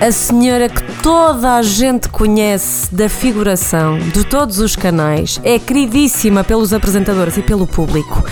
A 0.00 0.10
senhora 0.10 0.66
que 0.66 0.82
toda 1.02 1.56
a 1.56 1.62
gente 1.62 2.08
conhece 2.08 2.94
da 2.94 3.06
figuração 3.06 3.98
de 3.98 4.24
todos 4.24 4.60
os 4.60 4.74
canais, 4.74 5.38
é 5.44 5.58
queridíssima 5.58 6.42
pelos 6.42 6.72
apresentadores 6.72 7.36
e 7.36 7.42
pelo 7.42 7.66
público. 7.66 8.24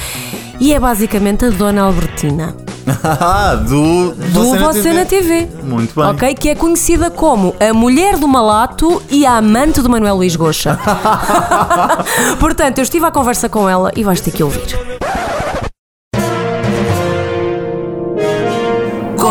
E 0.58 0.72
é 0.72 0.80
basicamente 0.80 1.44
a 1.44 1.50
Dona 1.50 1.82
Albertina, 1.82 2.56
do 3.68 4.12
do 4.14 4.56
Você 4.56 4.94
na 4.94 5.04
TV. 5.04 5.46
Muito 5.62 5.94
bem. 5.94 6.04
Ok? 6.04 6.34
Que 6.36 6.48
é 6.48 6.54
conhecida 6.54 7.10
como 7.10 7.54
a 7.60 7.74
mulher 7.74 8.16
do 8.16 8.26
Malato 8.26 9.02
e 9.10 9.26
a 9.26 9.36
amante 9.36 9.82
do 9.82 9.90
Manuel 9.90 10.16
Luís 10.16 10.36
Goxa. 10.36 10.78
Portanto, 12.40 12.78
eu 12.78 12.82
estive 12.82 13.04
à 13.04 13.10
conversa 13.10 13.46
com 13.46 13.68
ela 13.68 13.92
e 13.94 14.02
vais 14.02 14.22
ter 14.22 14.30
que 14.30 14.42
ouvir. 14.42 14.74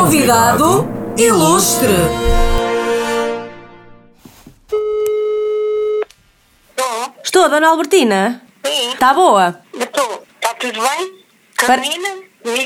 Convidado 0.07 0.85
ilustre. 1.17 1.87
Estou, 6.69 7.13
Estou, 7.23 7.49
Dona 7.49 7.69
Albertina. 7.69 8.41
sim, 8.65 8.89
Está 8.91 9.13
boa? 9.13 9.61
estou. 9.73 10.23
Está 10.41 10.53
tudo 10.55 10.73
bem? 10.81 11.13
Para- 11.65 11.77
Carolina, 11.81 12.09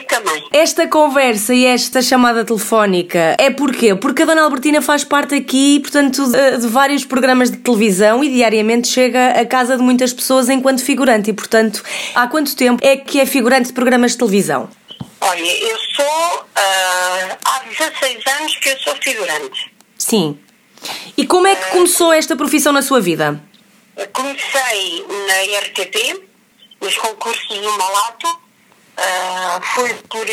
também. 0.10 0.48
Esta 0.52 0.88
conversa 0.88 1.54
e 1.54 1.64
esta 1.66 2.02
chamada 2.02 2.44
telefónica 2.44 3.36
é 3.38 3.52
porquê? 3.52 3.94
Porque 3.94 4.24
a 4.24 4.26
Dona 4.26 4.42
Albertina 4.42 4.82
faz 4.82 5.04
parte 5.04 5.36
aqui, 5.36 5.80
portanto, 5.80 6.26
de, 6.32 6.58
de 6.58 6.68
vários 6.68 7.06
programas 7.06 7.52
de 7.52 7.58
televisão 7.58 8.24
e 8.24 8.30
diariamente 8.32 8.88
chega 8.88 9.40
à 9.40 9.46
casa 9.46 9.78
de 9.78 9.84
muitas 9.84 10.12
pessoas 10.12 10.50
enquanto 10.50 10.82
figurante. 10.84 11.30
E, 11.30 11.34
portanto, 11.34 11.84
há 12.16 12.26
quanto 12.26 12.56
tempo 12.56 12.84
é 12.84 12.98
que 12.98 13.20
é 13.20 13.28
figurante 13.28 13.68
de 13.68 13.74
programas 13.74 14.14
de 14.14 14.18
televisão? 14.18 14.68
Olha, 15.22 15.58
eu 15.58 15.78
sou, 15.96 16.46
ah, 16.56 17.38
há 17.44 17.60
16 17.60 18.26
anos 18.28 18.56
que 18.58 18.70
eu 18.70 18.80
sou 18.80 18.96
figurante. 18.98 19.72
Sim. 19.98 20.40
E 21.18 21.26
como 21.26 21.48
é 21.48 21.56
que 21.56 21.72
começou 21.72 22.14
esta 22.14 22.36
profissão 22.36 22.72
na 22.72 22.82
sua 22.82 23.02
vida? 23.02 23.42
Comecei 24.14 25.06
na 25.28 25.60
RTP, 25.60 26.24
nos 26.80 26.96
concursos 26.98 27.48
do 27.48 27.78
Malato. 27.78 28.42
Ah, 28.98 29.60
foi 29.74 29.94
por 30.10 30.26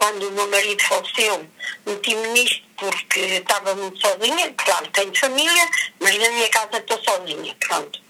quando 0.00 0.28
o 0.28 0.32
meu 0.32 0.48
marido 0.48 0.82
faleceu, 0.82 1.46
meti-me 1.84 2.28
nisto 2.28 2.62
porque 2.76 3.20
estava 3.20 3.74
muito 3.74 4.00
sozinha. 4.00 4.52
Claro, 4.56 4.86
tenho 4.92 5.14
família, 5.14 5.68
mas 6.00 6.18
na 6.18 6.30
minha 6.30 6.48
casa 6.48 6.78
estou 6.78 6.98
sozinha. 7.04 7.54
Pronto. 7.60 8.00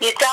Então, 0.00 0.28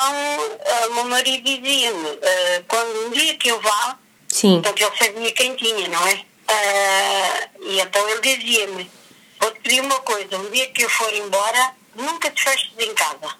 ah, 0.65 0.87
o 0.89 0.93
meu 0.95 1.05
marido 1.05 1.43
dizia-me, 1.43 2.09
ah, 2.09 2.63
quando 2.67 3.07
um 3.07 3.11
dia 3.11 3.35
que 3.35 3.49
eu 3.49 3.61
vá, 3.61 3.99
Sim. 4.35 4.61
Portanto, 4.61 4.81
ele 4.81 4.97
sabia 4.97 5.31
quem 5.31 5.55
tinha, 5.55 5.87
não 5.87 6.07
é? 6.07 6.25
Ah, 6.49 7.49
e 7.61 7.79
então 7.79 8.09
ele 8.09 8.19
dizia-me: 8.19 8.91
Vou-te 9.39 9.61
pedir 9.61 9.79
uma 9.79 9.97
coisa, 10.01 10.37
um 10.37 10.51
dia 10.51 10.67
que 10.71 10.83
eu 10.83 10.89
for 10.89 11.13
embora, 11.13 11.73
nunca 11.95 12.29
te 12.29 12.43
feches 12.43 12.73
em 12.77 12.93
casa. 12.93 13.33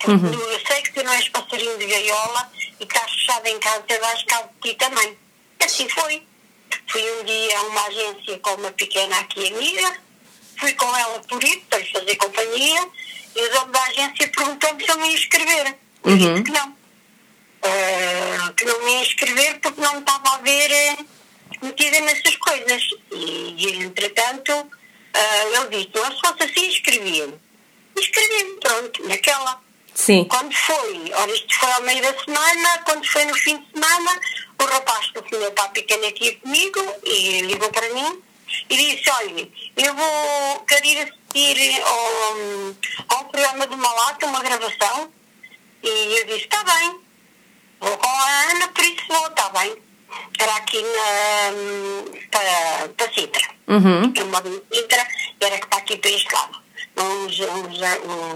Porque 0.00 0.26
eu 0.26 0.60
sei 0.66 0.82
que 0.82 0.94
tu 0.94 1.04
não 1.04 1.12
és 1.12 1.28
passarinho 1.28 1.78
de 1.78 1.86
gaiola 1.86 2.50
e 2.80 2.82
estás 2.82 3.08
fechado 3.08 3.46
em 3.46 3.58
casa, 3.60 3.84
eu 3.88 4.00
vais 4.00 4.22
cá 4.24 4.42
de 4.42 4.68
ti 4.68 4.76
também. 4.76 5.16
E 5.60 5.64
assim 5.64 5.88
foi. 5.88 6.20
Fui 6.88 7.02
um 7.20 7.24
dia 7.24 7.58
a 7.58 7.62
uma 7.62 7.86
agência 7.86 8.38
com 8.40 8.54
uma 8.54 8.72
pequena 8.72 9.20
aqui 9.20 9.46
amiga, 9.46 9.96
fui 10.58 10.72
com 10.72 10.96
ela 10.96 11.20
por 11.20 11.42
isso, 11.44 11.60
para 11.70 11.78
lhe 11.78 11.92
fazer 11.92 12.16
companhia, 12.16 12.88
e 13.36 13.42
o 13.42 13.50
dono 13.52 13.70
da 13.70 13.82
agência 13.84 14.28
perguntou-me 14.28 14.84
se 14.84 14.90
eu 14.90 14.98
me 14.98 15.08
ia 15.08 15.14
inscrever. 15.14 15.78
Eu 16.04 16.16
disse 16.16 16.42
que 16.42 16.50
não. 16.50 16.75
Eh, 17.66 18.52
que 18.56 18.64
não 18.64 18.84
me 18.84 18.92
ia 18.92 19.02
inscrever 19.02 19.58
porque 19.60 19.80
não 19.80 19.94
me 19.94 19.98
estava 20.00 20.34
a 20.34 20.38
ver 20.38 20.70
eh, 20.70 20.96
metida 21.62 22.00
nessas 22.00 22.36
coisas. 22.36 22.82
E, 23.12 23.54
e, 23.58 23.84
entretanto, 23.84 24.52
eh, 25.12 25.56
ele 25.56 25.68
disse, 25.76 25.90
não 25.94 26.12
se 26.12 26.20
fosse 26.20 26.42
assim, 26.44 26.68
inscrevia-me. 26.68 27.34
Inscrevi-me, 27.98 28.60
pronto, 28.60 29.08
naquela. 29.08 29.60
Sim. 29.94 30.24
Quando 30.24 30.54
foi, 30.54 31.10
ora 31.12 31.32
isto 31.32 31.54
foi 31.58 31.72
ao 31.72 31.82
meio 31.82 32.02
da 32.02 32.14
semana, 32.22 32.78
quando 32.84 33.06
foi 33.06 33.24
no 33.24 33.34
fim 33.34 33.58
de 33.58 33.66
semana, 33.72 34.20
o 34.60 34.64
rapaz 34.64 35.10
que 35.10 35.22
tinha 35.22 35.50
para 35.50 35.64
a 35.64 36.08
aqui 36.08 36.32
comigo 36.36 36.80
e 37.02 37.40
ligou 37.40 37.70
para 37.70 37.88
mim 37.94 38.22
e 38.68 38.76
disse, 38.76 39.10
olha, 39.10 39.48
eu 39.76 39.94
vou 39.94 40.60
querer 40.68 40.86
ir 40.86 40.98
assistir 40.98 41.82
ao, 41.82 43.16
ao 43.16 43.24
programa 43.24 43.66
do 43.66 43.76
Malato, 43.78 44.26
uma 44.26 44.42
gravação, 44.42 45.10
e 45.82 45.88
eu 45.88 46.26
disse, 46.26 46.44
está 46.44 46.62
bem, 46.62 47.05
vou 47.80 47.96
com 47.98 48.08
a 48.08 48.50
Ana, 48.50 48.68
por 48.68 48.84
isso 48.84 49.04
vou, 49.08 49.26
está 49.26 49.48
bem. 49.50 49.76
Era 50.38 50.56
aqui 50.56 50.80
na, 50.82 52.28
para, 52.30 52.88
para 52.96 53.12
Sintra. 53.14 53.48
Uhum. 53.68 54.12
Eu 54.14 54.26
moro 54.26 54.48
em 54.48 54.76
Sintra, 54.76 55.06
e 55.40 55.44
era 55.44 55.58
que 55.58 55.64
está 55.64 55.76
aqui 55.78 55.96
para 55.96 56.10
este 56.10 56.32
lado. 56.34 56.62
Uns, 56.98 57.38
uns, 57.40 57.78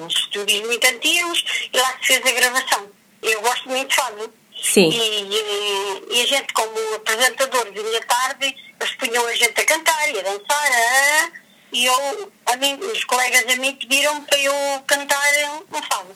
uns 0.05 0.15
estúdios 0.17 0.67
muito 0.67 0.87
antigos, 0.87 1.45
e 1.73 1.77
lá 1.79 1.95
se 2.03 2.07
fez 2.21 2.27
a 2.27 2.33
gravação. 2.33 2.89
Eu 3.23 3.41
gosto 3.43 3.69
muito 3.69 3.89
de 3.89 3.95
fado. 3.97 4.33
Sim. 4.63 4.91
E, 4.91 5.23
e- 5.23 6.05
e 6.11 6.23
a 6.23 6.27
gente, 6.27 6.53
como 6.53 6.95
apresentador, 6.97 7.73
vinha 7.73 8.01
tarde, 8.03 8.55
eles 8.79 8.95
punham 8.97 9.27
a 9.27 9.35
gente 9.35 9.59
a 9.59 9.65
cantar 9.65 10.11
e 10.11 10.19
a 10.19 10.23
dançar, 10.23 10.71
ah, 10.73 11.31
e 11.73 11.87
eu, 11.87 12.33
a 12.47 12.57
mim, 12.57 12.75
os 12.75 13.05
colegas 13.05 13.45
a 13.51 13.57
mim 13.57 13.75
pediram 13.77 14.23
para 14.25 14.39
eu 14.39 14.53
cantar 14.87 15.31
um 15.73 15.83
fado. 15.83 16.15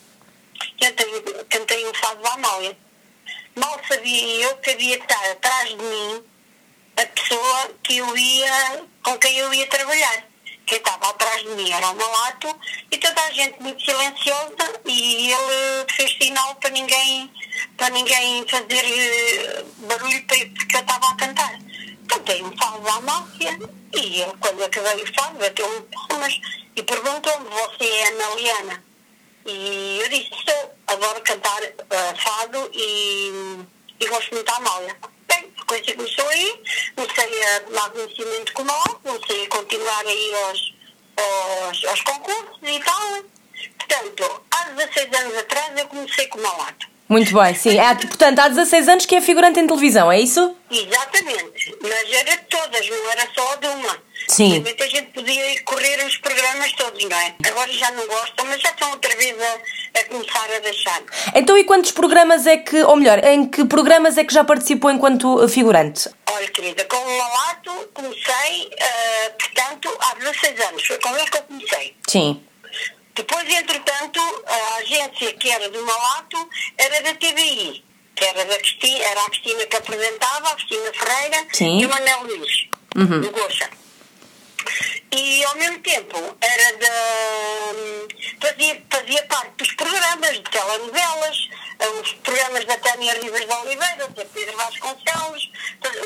Cantei, 0.80 1.22
cantei 1.48 1.86
um 1.86 1.94
fado 1.94 2.26
à 2.26 2.34
Amália. 2.34 2.76
Mal 3.56 3.80
sabia 3.88 4.44
eu 4.44 4.56
que 4.56 4.70
havia 4.70 4.96
de 4.96 5.02
estar 5.02 5.30
atrás 5.30 5.68
de 5.68 5.76
mim 5.76 6.24
a 6.96 7.06
pessoa 7.06 7.70
que 7.82 7.96
eu 7.98 8.16
ia, 8.16 8.84
com 9.02 9.16
quem 9.18 9.36
eu 9.36 9.54
ia 9.54 9.66
trabalhar. 9.68 10.24
Quem 10.66 10.78
estava 10.78 11.10
atrás 11.10 11.42
de 11.42 11.48
mim 11.50 11.70
era 11.70 11.90
o 11.90 11.96
Malato 11.96 12.58
e 12.90 12.96
toda 12.96 13.20
a 13.20 13.30
gente 13.32 13.60
muito 13.62 13.84
silenciosa 13.84 14.80
e 14.86 15.30
ele 15.30 15.92
fez 15.94 16.16
sinal 16.20 16.54
para 16.56 16.70
ninguém, 16.70 17.30
para 17.76 17.90
ninguém 17.90 18.44
fazer 18.48 18.84
eh, 18.84 19.64
barulho 19.78 20.26
porque 20.26 20.76
eu 20.76 20.80
estava 20.80 21.06
a 21.06 21.16
cantar. 21.16 21.58
Cantei 22.08 22.42
um 22.42 22.56
fado 22.56 22.88
à 22.88 23.00
máfia 23.02 23.58
e 23.94 24.22
ele, 24.22 24.32
quando 24.40 24.64
acabei 24.64 25.04
o 25.04 25.14
fado, 25.14 25.38
bateu-me 25.38 25.82
palmas 26.08 26.40
e 26.74 26.82
perguntou-me, 26.82 27.48
você 27.50 27.84
é 27.84 28.08
Ana 28.08 28.34
Liana? 28.34 28.84
E 29.46 29.98
eu 30.00 30.08
disse, 30.08 30.30
sou, 30.44 30.73
adoro 30.86 31.20
cantar 31.22 31.62
eh, 31.62 32.14
fado 32.16 32.70
e, 32.72 33.64
e 34.00 34.06
gosto 34.06 34.34
muito 34.34 34.46
da 34.46 34.56
Amália. 34.56 34.96
Bem, 35.26 35.52
a 35.58 35.64
coisa 35.64 35.94
começou 35.94 36.28
aí, 36.28 36.62
comecei 36.94 37.44
a 37.44 37.60
tomar 37.60 37.90
conhecimento 37.90 38.52
com 38.52 38.64
nós, 38.64 38.94
comecei 39.02 39.44
a 39.44 39.48
continuar 39.48 40.06
aí 40.06 40.34
aos, 40.34 40.74
aos, 41.16 41.84
aos 41.84 42.00
concursos 42.02 42.58
e 42.62 42.80
tal. 42.80 43.24
Portanto, 43.78 44.42
há 44.50 44.64
16 44.70 45.14
anos 45.20 45.38
atrás 45.38 45.78
eu 45.78 45.88
comecei 45.88 46.26
com 46.28 46.40
Malato. 46.40 46.93
Muito 47.08 47.34
bem, 47.34 47.54
sim. 47.54 47.78
Há, 47.78 47.94
portanto, 47.94 48.38
há 48.38 48.48
16 48.48 48.88
anos 48.88 49.06
que 49.06 49.14
é 49.14 49.20
figurante 49.20 49.60
em 49.60 49.66
televisão, 49.66 50.10
é 50.10 50.20
isso? 50.20 50.56
Exatamente, 50.70 51.76
mas 51.82 52.12
era 52.12 52.36
de 52.36 52.44
todas, 52.48 52.88
não 52.88 53.10
era 53.10 53.28
só 53.34 53.56
de 53.56 53.66
uma. 53.66 54.02
Sim. 54.26 54.48
Realmente 54.52 54.82
a 54.82 54.86
gente 54.86 55.12
podia 55.12 55.52
ir 55.52 55.60
correr 55.64 56.02
os 56.06 56.16
programas 56.16 56.72
todos, 56.72 57.04
não 57.04 57.16
é? 57.16 57.34
Agora 57.46 57.70
já 57.72 57.90
não 57.90 58.06
gostam, 58.06 58.46
mas 58.46 58.60
já 58.60 58.70
estão 58.70 58.90
outra 58.90 59.14
vez 59.16 59.36
a, 59.38 60.00
a 60.00 60.04
começar 60.04 60.48
a 60.56 60.58
deixar. 60.60 61.02
Então, 61.34 61.58
e 61.58 61.64
quantos 61.64 61.92
programas 61.92 62.46
é 62.46 62.56
que, 62.56 62.82
ou 62.82 62.96
melhor, 62.96 63.22
em 63.22 63.46
que 63.46 63.66
programas 63.66 64.16
é 64.16 64.24
que 64.24 64.32
já 64.32 64.42
participou 64.42 64.90
enquanto 64.90 65.44
uh, 65.44 65.48
figurante? 65.48 66.08
Olha, 66.32 66.48
querida, 66.48 66.84
com 66.86 66.96
o 66.96 67.18
Malato 67.18 67.90
comecei, 67.92 68.70
ah, 68.80 69.30
portanto, 69.38 69.96
há 70.00 70.14
16 70.14 70.60
anos. 70.68 70.86
Foi 70.86 70.98
com 70.98 71.16
ele 71.16 71.30
que 71.30 71.36
eu 71.36 71.42
comecei. 71.42 71.96
Sim. 72.08 72.42
Depois, 73.14 73.48
entretanto, 73.48 74.20
a 74.46 74.76
agência 74.78 75.32
que 75.34 75.50
era 75.50 75.68
do 75.70 75.84
Malato 75.84 76.48
era 76.76 77.00
da 77.02 77.14
TVI, 77.14 77.84
que 78.14 78.24
era, 78.24 78.44
da 78.44 78.58
Cristina, 78.58 79.04
era 79.04 79.20
a 79.20 79.30
Cristina 79.30 79.66
que 79.66 79.76
apresentava, 79.76 80.48
a 80.48 80.54
Cristina 80.56 80.92
Ferreira 80.92 81.46
Sim. 81.52 81.80
e 81.80 81.86
o 81.86 81.88
Manel 81.88 82.24
Luís, 82.24 82.68
do 82.94 83.30
Goxa. 83.30 83.70
E 85.12 85.44
ao 85.44 85.56
mesmo 85.56 85.78
tempo 85.80 86.36
era 86.40 86.76
da. 86.78 88.48
fazia, 88.48 88.82
fazia 88.90 89.22
parte 89.26 89.52
dos 89.58 89.72
programas 89.74 90.32
de 90.32 90.42
telenovelas, 90.42 91.48
os 92.02 92.12
programas 92.14 92.64
da 92.64 92.76
Tânia 92.78 93.14
Rivas 93.20 93.46
de 93.46 93.52
Oliveira, 93.52 94.06
o 94.06 94.12
Pedro 94.12 94.56
Vasconcelos, 94.56 95.50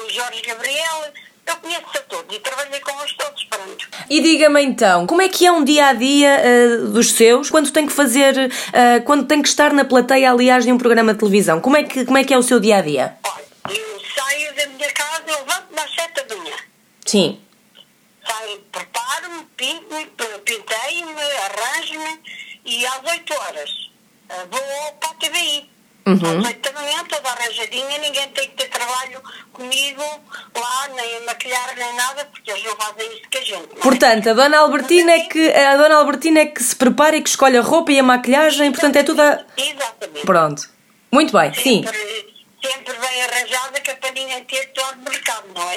o 0.04 0.10
Jorge 0.10 0.42
Gabriel. 0.42 1.12
Eu 1.48 1.56
conheço 1.56 1.86
a 1.94 2.00
todos 2.00 2.36
e 2.36 2.40
trabalhei 2.40 2.80
com 2.80 3.00
eles 3.00 3.12
todos, 3.14 3.44
pronto. 3.44 3.88
E 4.10 4.20
diga-me 4.20 4.62
então, 4.62 5.06
como 5.06 5.22
é 5.22 5.28
que 5.28 5.46
é 5.46 5.52
um 5.52 5.64
dia 5.64 5.86
a 5.86 5.92
dia 5.94 6.42
uh, 6.42 6.88
dos 6.88 7.12
seus 7.12 7.48
quando 7.48 7.70
tem 7.70 7.86
que 7.86 7.92
fazer, 7.92 8.36
uh, 8.36 9.02
quando 9.04 9.26
tem 9.26 9.40
que 9.40 9.48
estar 9.48 9.72
na 9.72 9.84
plateia, 9.84 10.30
aliás, 10.30 10.64
de 10.64 10.72
um 10.72 10.78
programa 10.78 11.14
de 11.14 11.20
televisão? 11.20 11.60
Como 11.60 11.76
é 11.76 11.84
que, 11.84 12.04
como 12.04 12.18
é, 12.18 12.24
que 12.24 12.34
é 12.34 12.38
o 12.38 12.42
seu 12.42 12.60
dia 12.60 12.76
a 12.76 12.82
dia? 12.82 13.16
Olha, 13.24 13.74
eu 13.76 14.00
saio 14.14 14.54
da 14.54 14.66
minha 14.66 14.92
casa, 14.92 15.22
eu 15.26 15.38
levanto-me 15.38 15.80
às 15.80 15.94
sete 15.94 16.28
da 16.28 16.36
manhã. 16.36 16.56
Sim. 17.06 17.40
Saio, 18.26 18.58
preparo-me, 18.70 19.44
pinto-me, 19.56 20.06
penteio-me, 20.44 21.22
arranjo-me 21.22 22.20
e 22.68 22.86
às 22.86 23.02
8 23.02 23.34
horas 23.34 23.70
eh, 24.28 24.46
vou 24.50 24.92
para 25.00 25.10
a 25.10 25.14
TVI. 25.14 25.77
Oito 26.46 26.72
da 26.72 26.80
manhã, 26.80 27.04
toda 27.08 27.28
arranjadinha, 27.28 27.98
ninguém 27.98 28.28
tem 28.28 28.48
que 28.48 28.56
ter 28.56 28.68
trabalho 28.68 29.20
comigo 29.52 30.02
lá, 30.54 30.88
nem 30.94 31.16
a 31.16 31.20
maquilhar, 31.22 31.74
nem 31.76 31.94
nada, 31.94 32.24
porque 32.26 32.50
eles 32.50 32.64
não 32.64 32.76
fazem 32.76 33.12
isso 33.12 33.28
que 33.28 33.38
a 33.38 33.42
gente. 33.42 33.68
não 33.68 33.78
é? 33.78 33.82
Portanto, 33.82 34.30
a 34.30 34.32
Dona 34.32 34.58
Albertina 34.58 35.12
é 35.12 35.20
que, 35.20 35.52
a 35.52 35.76
Dona 35.76 35.96
Albertina 35.96 36.40
é 36.40 36.46
que 36.46 36.62
se 36.62 36.74
prepara 36.74 37.16
e 37.16 37.22
que 37.22 37.28
escolhe 37.28 37.56
a 37.58 37.62
roupa 37.62 37.92
e 37.92 37.98
a 37.98 38.02
maquilhagem, 38.02 38.70
portanto 38.72 38.96
é 38.96 39.02
tudo 39.02 39.20
a... 39.20 39.44
Exatamente. 39.56 40.24
Pronto. 40.26 40.62
Muito 41.10 41.32
bem, 41.32 41.52
sim. 41.54 41.82
Sempre, 41.84 42.34
sempre 42.62 42.94
bem 42.94 43.22
arranjada, 43.24 43.80
que 43.80 43.90
é 43.90 43.94
para 43.94 44.10
ninguém 44.12 44.44
ter 44.44 44.66
todo 44.72 44.96
de 44.96 45.10
mercado, 45.10 45.44
não 45.54 45.70
é? 45.70 45.76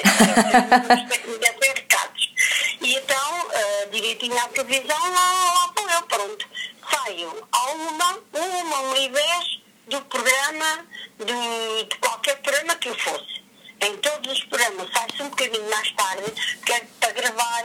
Sempre 0.96 1.18
que 1.18 1.30
ninguém 1.30 1.52
tem 1.54 1.72
recados. 1.74 2.32
E 2.82 2.96
então, 2.96 3.16
ah, 3.54 3.86
direitinho 3.92 4.36
à 4.36 4.48
televisão, 4.48 4.98
lá, 4.98 5.52
lá 5.54 5.72
vou 5.76 5.88
eu, 5.88 6.02
pronto. 6.02 6.48
Saio 6.90 7.48
a 7.52 7.70
uma, 7.70 8.18
uma, 8.32 8.80
uma 8.80 8.98
e 8.98 9.08
dez 9.08 9.51
do 9.88 10.00
programa, 10.02 10.86
de, 11.18 11.84
de 11.84 11.96
qualquer 11.98 12.36
programa 12.42 12.74
que 12.76 12.88
eu 12.88 12.98
fosse. 12.98 13.42
Em 13.80 13.96
todos 13.96 14.32
os 14.32 14.44
programas, 14.44 14.88
sai-se 14.92 15.22
um 15.22 15.28
bocadinho 15.28 15.68
mais 15.68 15.90
tarde, 15.92 16.32
que 16.64 16.72
é 16.72 16.80
para 17.00 17.12
gravar 17.12 17.64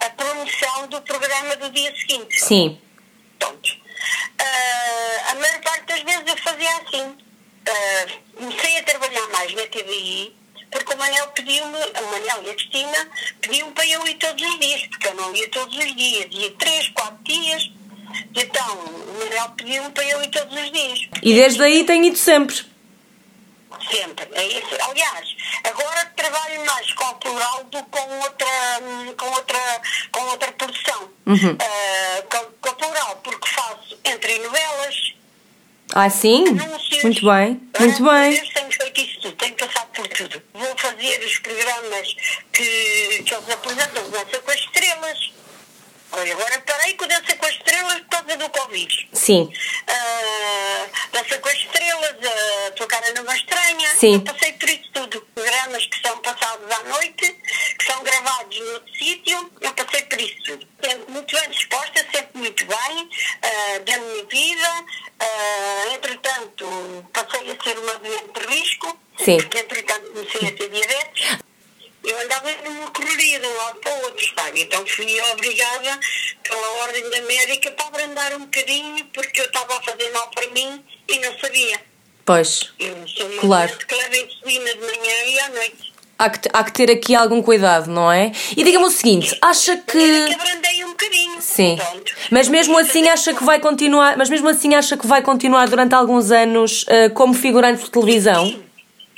a 0.00 0.10
promoção 0.10 0.88
do 0.88 1.00
programa 1.02 1.56
do 1.56 1.70
dia 1.70 1.94
seguinte. 1.94 2.40
Sim. 2.40 2.80
Pronto. 3.38 3.76
Ah, 4.38 5.30
a 5.30 5.34
maior 5.34 5.60
parte 5.60 5.84
das 5.86 6.02
vezes 6.02 6.22
eu 6.26 6.36
fazia 6.38 6.76
assim. 6.78 7.18
Ah, 7.66 8.06
comecei 8.34 8.78
a 8.78 8.82
trabalhar 8.82 9.28
mais 9.28 9.52
na 9.54 9.66
TVI, 9.66 10.34
porque 10.70 10.94
o 10.94 10.96
Manel 10.96 11.28
pediu-me, 11.28 11.78
o 11.78 12.06
Manel 12.12 12.42
e 12.44 12.50
a 12.50 12.54
Cristina 12.54 13.10
pediam 13.42 13.70
para 13.72 13.86
eu 13.86 14.06
ir 14.06 14.14
todos 14.14 14.42
os 14.42 14.58
dias, 14.58 14.86
porque 14.86 15.08
eu 15.08 15.14
não 15.14 15.36
ia 15.36 15.50
todos 15.50 15.76
os 15.76 15.96
dias, 15.96 16.28
ia 16.30 16.50
três, 16.52 16.88
quatro 16.88 17.22
dias. 17.24 17.70
Então, 18.34 18.74
o 18.78 19.18
Manel 19.18 19.48
pediu-me 19.56 19.90
para 19.90 20.04
eu 20.04 20.22
ir 20.22 20.28
todos 20.30 20.54
os 20.56 20.72
dias. 20.72 21.00
E 21.22 21.34
desde 21.34 21.62
aí 21.62 21.84
tem 21.84 22.06
ido 22.06 22.16
sempre. 22.18 22.56
Sempre, 23.90 24.28
é 24.32 24.44
isso. 24.46 24.68
Aliás, 24.90 25.28
agora 25.64 26.04
trabalho 26.16 26.64
mais 26.66 26.92
com 26.92 27.04
o 27.04 27.14
plural 27.14 27.64
do 27.64 27.78
que 27.82 27.90
com 27.90 28.18
outra, 28.20 28.46
com 29.16 29.26
outra, 29.30 29.82
com 30.12 30.20
outra 30.24 30.52
produção. 30.52 31.10
Ah, 31.26 32.22
com, 32.30 32.44
com 32.60 32.70
o 32.70 32.74
plural, 32.74 33.16
porque 33.22 33.48
faço 33.48 33.98
entre 34.04 34.38
novelas, 34.40 35.14
Ah, 35.94 36.10
sim? 36.10 36.44
anúncios. 36.48 37.02
Muito 37.04 37.24
bem, 37.24 37.60
muito 37.78 38.08
Ah, 38.10 38.20
bem. 38.20 38.44
Tenho 38.52 38.72
feito 38.72 39.00
isso 39.00 39.20
tudo, 39.22 39.36
tenho 39.36 39.54
passado 39.54 39.86
por 39.94 40.08
tudo. 40.08 40.42
Vou 40.54 40.76
fazer 40.76 41.24
os 41.24 41.38
programas 41.38 42.16
que, 42.52 43.22
que 43.24 43.34
eles 43.34 43.50
apresentam, 43.50 44.10
Dança 44.10 44.38
com 44.40 44.50
as 44.50 44.58
Estrelas. 44.60 45.32
Olha, 46.12 46.32
agora 46.32 46.60
parei 46.60 46.94
com 46.94 47.06
Dança 47.06 47.34
com 47.36 47.46
as 47.46 47.52
Estrelas 47.52 48.00
por 48.00 48.08
causa 48.08 48.36
do 48.36 48.48
Covid. 48.50 49.08
Sim. 49.12 49.52
Ah, 49.86 50.86
Dança 51.12 51.38
com 51.38 51.48
as 51.48 51.54
Estrelas, 51.54 52.16
a 52.66 52.70
Tua 52.72 52.86
Cara 52.86 53.12
Numa 53.14 53.36
Estranha. 53.36 53.88
Sim. 53.96 54.14
Eu 54.14 54.20
passei 54.22 54.52
por 54.54 54.68
isso 54.68 54.90
tudo. 54.92 55.20
Programas 55.34 55.86
que 55.86 56.00
são 56.00 56.18
passados 56.18 56.70
à 56.70 56.82
noite, 56.84 57.36
que 57.78 57.84
são 57.84 58.02
gravados 58.02 58.58
no 58.58 58.82
sítio, 58.96 59.52
eu 59.60 59.72
passei 59.74 60.02
por 60.02 60.20
isso 60.20 60.36
tudo. 60.44 60.66
Sempre 60.82 61.12
muito 61.12 61.40
bem 61.40 61.50
disposta, 61.50 62.06
sempre 62.12 62.30
muito 62.38 62.64
bem, 62.64 63.10
ah, 63.42 63.78
da 63.80 63.98
minha 63.98 64.24
vida. 64.24 64.84
Ah, 65.20 65.94
entretanto, 65.94 67.06
passei 67.12 67.50
a 67.50 67.62
ser 67.62 67.78
uma 67.78 67.94
doente 67.98 68.40
de 68.40 68.46
risco. 68.46 68.98
Sim. 69.24 69.36
Porque, 69.38 69.58
entretanto, 69.58 70.10
comecei 70.12 70.48
a 70.48 70.52
ter 70.52 70.68
diabetes. 70.70 71.38
Eu 72.08 72.18
andava 72.24 72.50
numa 72.64 72.90
correria 72.90 73.38
de 73.38 73.46
um 73.46 73.56
lado 73.56 73.78
para 73.80 73.92
o 73.92 74.02
outro, 74.04 74.26
sabe? 74.34 74.62
Então 74.62 74.84
fui 74.86 75.20
obrigada 75.32 76.00
pela 76.42 76.70
ordem 76.84 77.10
da 77.10 77.20
médica 77.22 77.70
para 77.72 77.86
abrandar 77.86 78.32
um 78.34 78.40
bocadinho 78.40 79.04
porque 79.12 79.40
eu 79.40 79.44
estava 79.44 79.76
a 79.76 79.82
fazer 79.82 80.10
mal 80.12 80.28
para 80.30 80.46
mim 80.48 80.82
e 81.06 81.18
não 81.18 81.38
sabia. 81.38 81.80
Pois. 82.24 82.70
Eu 82.78 82.96
sou 83.06 83.26
uma 83.26 83.40
Claro. 83.40 83.76
que 83.86 83.94
leva 83.94 84.16
insulina 84.16 84.72
de 84.74 84.80
manhã 84.80 85.14
e 85.26 85.40
à 85.40 85.48
noite. 85.50 85.92
Há 86.18 86.30
que, 86.30 86.48
há 86.52 86.64
que 86.64 86.72
ter 86.72 86.90
aqui 86.90 87.14
algum 87.14 87.40
cuidado, 87.40 87.88
não 87.90 88.10
é? 88.10 88.32
E 88.56 88.64
diga-me 88.64 88.86
o 88.86 88.90
seguinte, 88.90 89.36
acha 89.40 89.76
que 89.76 89.92
que. 89.92 90.34
abrandei 90.34 90.84
um 90.84 90.88
bocadinho. 90.88 91.40
Sim. 91.40 91.76
Pronto. 91.76 92.12
Mas 92.30 92.48
mesmo 92.48 92.76
assim 92.76 93.08
acha 93.08 93.32
que 93.34 93.44
vai 93.44 93.60
continuar. 93.60 94.16
Mas 94.16 94.28
mesmo 94.28 94.48
assim 94.48 94.74
acha 94.74 94.96
que 94.96 95.06
vai 95.06 95.22
continuar 95.22 95.68
durante 95.68 95.94
alguns 95.94 96.32
anos 96.32 96.84
eh, 96.88 97.08
como 97.10 97.34
figurante 97.34 97.84
de 97.84 97.90
televisão? 97.90 98.46
Sim. 98.46 98.67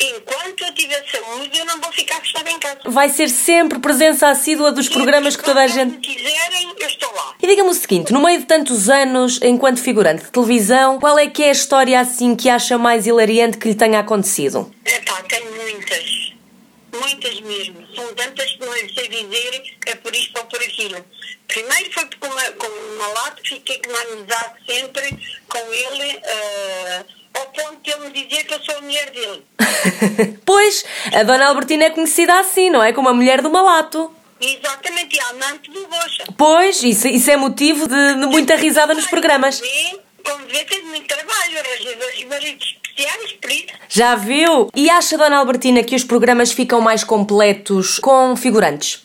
Enquanto 0.00 0.64
eu 0.64 0.74
tiver 0.74 1.04
saúde, 1.10 1.58
eu 1.58 1.66
não 1.66 1.78
vou 1.78 1.92
ficar 1.92 2.20
fechada 2.20 2.50
em 2.50 2.58
casa. 2.58 2.78
Vai 2.86 3.10
ser 3.10 3.28
sempre 3.28 3.78
presença 3.78 4.28
assídua 4.28 4.72
dos 4.72 4.88
programas 4.88 5.36
que 5.36 5.44
toda 5.44 5.60
a 5.60 5.66
gente. 5.66 5.98
quiserem, 5.98 6.74
eu 6.78 6.86
estou 6.86 7.12
lá. 7.12 7.34
E 7.42 7.46
diga-me 7.46 7.68
o 7.68 7.74
seguinte, 7.74 8.10
no 8.10 8.22
meio 8.22 8.40
de 8.40 8.46
tantos 8.46 8.88
anos 8.88 9.38
enquanto 9.42 9.80
figurante 9.80 10.24
de 10.24 10.30
televisão, 10.30 10.98
qual 10.98 11.18
é 11.18 11.28
que 11.28 11.42
é 11.42 11.48
a 11.50 11.52
história 11.52 12.00
assim 12.00 12.34
que 12.34 12.48
acha 12.48 12.78
mais 12.78 13.06
hilariante 13.06 13.58
que 13.58 13.68
lhe 13.68 13.74
tenha 13.74 14.00
acontecido? 14.00 14.74
Epá, 14.86 15.22
tenho 15.28 15.52
muitas. 15.54 16.32
Muitas 16.98 17.40
mesmo. 17.40 17.86
São 17.94 18.14
tantas 18.14 18.50
que 18.52 18.64
não 18.64 18.72
sei 18.72 19.08
dizer, 19.08 19.62
é 19.86 19.94
por 19.96 20.14
isto 20.14 20.38
ou 20.38 20.44
por 20.46 20.60
aquilo. 20.60 21.04
Primeiro 21.46 21.92
foi 21.92 22.06
porque 22.06 22.26
uma, 22.26 22.42
com 22.52 22.66
uma 22.94 23.06
lata 23.08 23.42
fiquei 23.44 23.78
com 23.78 23.90
uma 23.90 24.00
amizade 24.00 24.54
sempre 24.66 25.10
com 25.48 25.58
ele, 25.58 26.20
ah, 26.24 27.04
ao 27.34 27.46
ponto 27.46 27.80
de 27.82 27.90
ele 27.90 28.00
me 28.08 28.10
dizer 28.26 28.44
que 28.44 28.54
eu 28.54 28.60
sou 28.62 28.76
a 28.76 28.80
mulher 28.80 29.10
dele. 29.10 29.44
Pois, 30.44 30.84
a 31.14 31.22
Dona 31.22 31.46
Albertina 31.48 31.84
é 31.84 31.90
conhecida 31.90 32.38
assim, 32.38 32.68
não 32.70 32.82
é? 32.82 32.92
Como 32.92 33.08
a 33.08 33.14
mulher 33.14 33.40
do 33.40 33.50
malato. 33.50 34.12
Exatamente, 34.40 35.16
e 35.16 35.20
a 35.20 35.28
amante 35.30 35.70
do 35.70 35.84
Rocha. 35.84 36.24
Pois, 36.36 36.82
isso, 36.82 37.06
isso 37.08 37.30
é 37.30 37.36
motivo 37.36 37.86
de, 37.86 38.14
de 38.14 38.26
muita 38.26 38.56
risada 38.56 38.94
nos 38.94 39.06
programas. 39.06 39.60
Como 40.24 40.46
vê, 40.46 40.64
tem 40.64 40.82
muito 40.84 41.06
trabalho, 41.06 41.58
dois 41.98 42.24
maridos 42.24 42.66
especiais, 42.86 43.32
por 43.40 43.50
isso. 43.50 43.66
Já 43.88 44.14
viu? 44.16 44.70
E 44.74 44.90
acha, 44.90 45.16
Dona 45.16 45.38
Albertina, 45.38 45.82
que 45.82 45.94
os 45.94 46.04
programas 46.04 46.52
ficam 46.52 46.80
mais 46.80 47.04
completos 47.04 47.98
com 47.98 48.34
figurantes? 48.36 49.04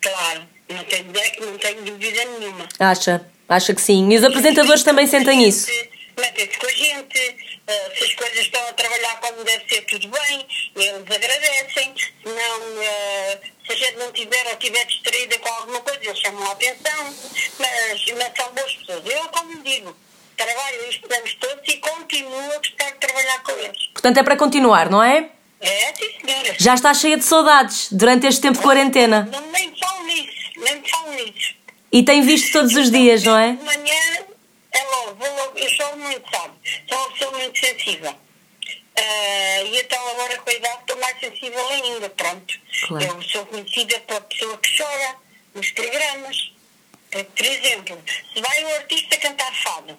Claro, 0.00 0.42
não 0.68 0.84
tenho, 0.84 1.08
ideia- 1.10 1.32
não 1.40 1.58
tenho 1.58 1.82
dúvida 1.82 2.24
nenhuma. 2.38 2.66
Acha? 2.78 3.26
Acha 3.48 3.74
que 3.74 3.80
sim. 3.82 4.08
E 4.10 4.16
os 4.16 4.24
apresentadores 4.24 4.82
também 4.82 5.06
sentem 5.06 5.46
isso. 5.46 5.66
Metem-se 6.20 6.58
com 6.58 6.66
a 6.66 6.70
gente, 6.70 7.36
eh, 7.66 7.92
se 7.96 8.04
as 8.04 8.14
coisas 8.14 8.38
estão 8.38 8.68
a 8.68 8.72
trabalhar 8.72 9.20
como 9.20 9.42
deve 9.44 9.68
ser, 9.68 9.82
tudo 9.82 10.08
bem, 10.08 10.46
eles 10.76 10.92
agradecem. 10.92 11.94
Se 11.96 12.28
não, 12.28 12.82
eh, 12.82 13.40
se 13.66 13.72
a 13.72 13.76
gente 13.76 13.96
não 13.96 14.12
tiver 14.12 14.46
ou 14.46 14.52
estiver 14.52 14.84
distraída 14.86 15.38
com 15.38 15.48
alguma 15.48 15.80
coisa, 15.80 16.00
eles 16.02 16.18
chamam 16.18 16.46
a 16.48 16.52
atenção. 16.52 17.14
Mas, 17.58 18.04
mas 18.16 18.32
são 18.36 18.52
boas 18.52 18.72
pessoas. 18.74 19.02
Eu, 19.06 19.28
como 19.28 19.62
digo, 19.62 19.96
trabalho 20.36 20.88
estes 20.88 21.10
anos 21.18 21.34
todos 21.34 21.68
e 21.68 21.76
continuo 21.78 22.52
a 22.52 22.58
gostar 22.58 22.90
de 22.90 22.98
trabalhar 22.98 23.42
com 23.42 23.52
eles. 23.52 23.86
Portanto, 23.92 24.18
é 24.18 24.22
para 24.22 24.36
continuar, 24.36 24.90
não 24.90 25.02
é? 25.02 25.30
É, 25.60 25.94
sim, 25.94 26.26
senhora. 26.26 26.56
Já 26.58 26.74
está 26.74 26.94
cheia 26.94 27.16
de 27.16 27.24
saudades 27.24 27.88
durante 27.92 28.26
este 28.26 28.40
tempo 28.40 28.58
de 28.58 28.64
quarentena. 28.64 29.28
Não, 29.30 29.50
nem 29.50 29.74
falo 29.78 30.04
nisso, 30.04 30.50
nem 30.56 30.82
falo 30.88 31.12
nisso. 31.12 31.54
E 31.92 32.02
tem 32.02 32.22
visto 32.22 32.52
todos 32.52 32.74
os 32.76 32.90
dias, 32.90 33.24
não 33.24 33.36
é? 33.36 33.52
De 33.52 33.64
manhã 33.64 34.29
é 34.72 34.82
logo, 34.84 35.14
vou 35.14 35.34
logo, 35.36 35.58
eu 35.58 35.70
sou 35.70 35.96
muito, 35.96 36.30
sabe? 36.30 36.54
Sou 36.88 36.98
uma 36.98 37.10
pessoa 37.12 37.38
muito 37.38 37.58
sensível. 37.58 38.14
Ah, 38.96 39.62
e 39.62 39.80
então 39.80 40.08
agora 40.08 40.38
com 40.38 40.50
a 40.50 40.52
idade 40.52 40.80
estou 40.80 40.98
mais 40.98 41.20
sensível 41.20 41.68
ainda, 41.68 42.10
pronto. 42.10 42.60
Claro. 42.86 43.04
Eu 43.04 43.22
sou 43.22 43.46
conhecida 43.46 43.98
pela 44.00 44.20
pessoa 44.20 44.58
que 44.58 44.76
chora 44.76 45.16
nos 45.54 45.70
programas. 45.70 46.52
Por 47.10 47.46
exemplo, 47.46 48.02
se 48.32 48.40
vai 48.40 48.64
um 48.64 48.74
artista 48.74 49.16
cantar 49.18 49.52
fado, 49.52 49.98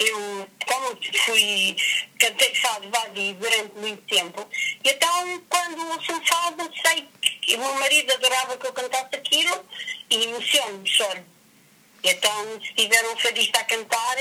eu, 0.00 0.48
como 0.66 0.98
fui, 1.24 1.76
cantei 2.18 2.54
fado 2.54 2.90
vazio 2.90 3.34
durante 3.34 3.74
muito 3.78 4.02
tempo, 4.06 4.48
e 4.82 4.88
então 4.88 5.42
quando 5.48 5.86
ouço 5.92 6.12
um 6.12 6.26
fado, 6.26 6.68
sei 6.82 7.06
que 7.42 7.54
o 7.54 7.58
meu 7.58 7.74
marido 7.74 8.12
adorava 8.12 8.56
que 8.56 8.66
eu 8.66 8.72
cantasse 8.72 9.14
aquilo 9.14 9.64
e 10.08 10.24
emociono-me, 10.24 10.88
choro. 10.88 11.24
Então, 12.02 12.60
se 12.62 12.72
tiver 12.74 13.08
um 13.10 13.16
fadista 13.18 13.60
a 13.60 13.64
cantar, 13.64 14.16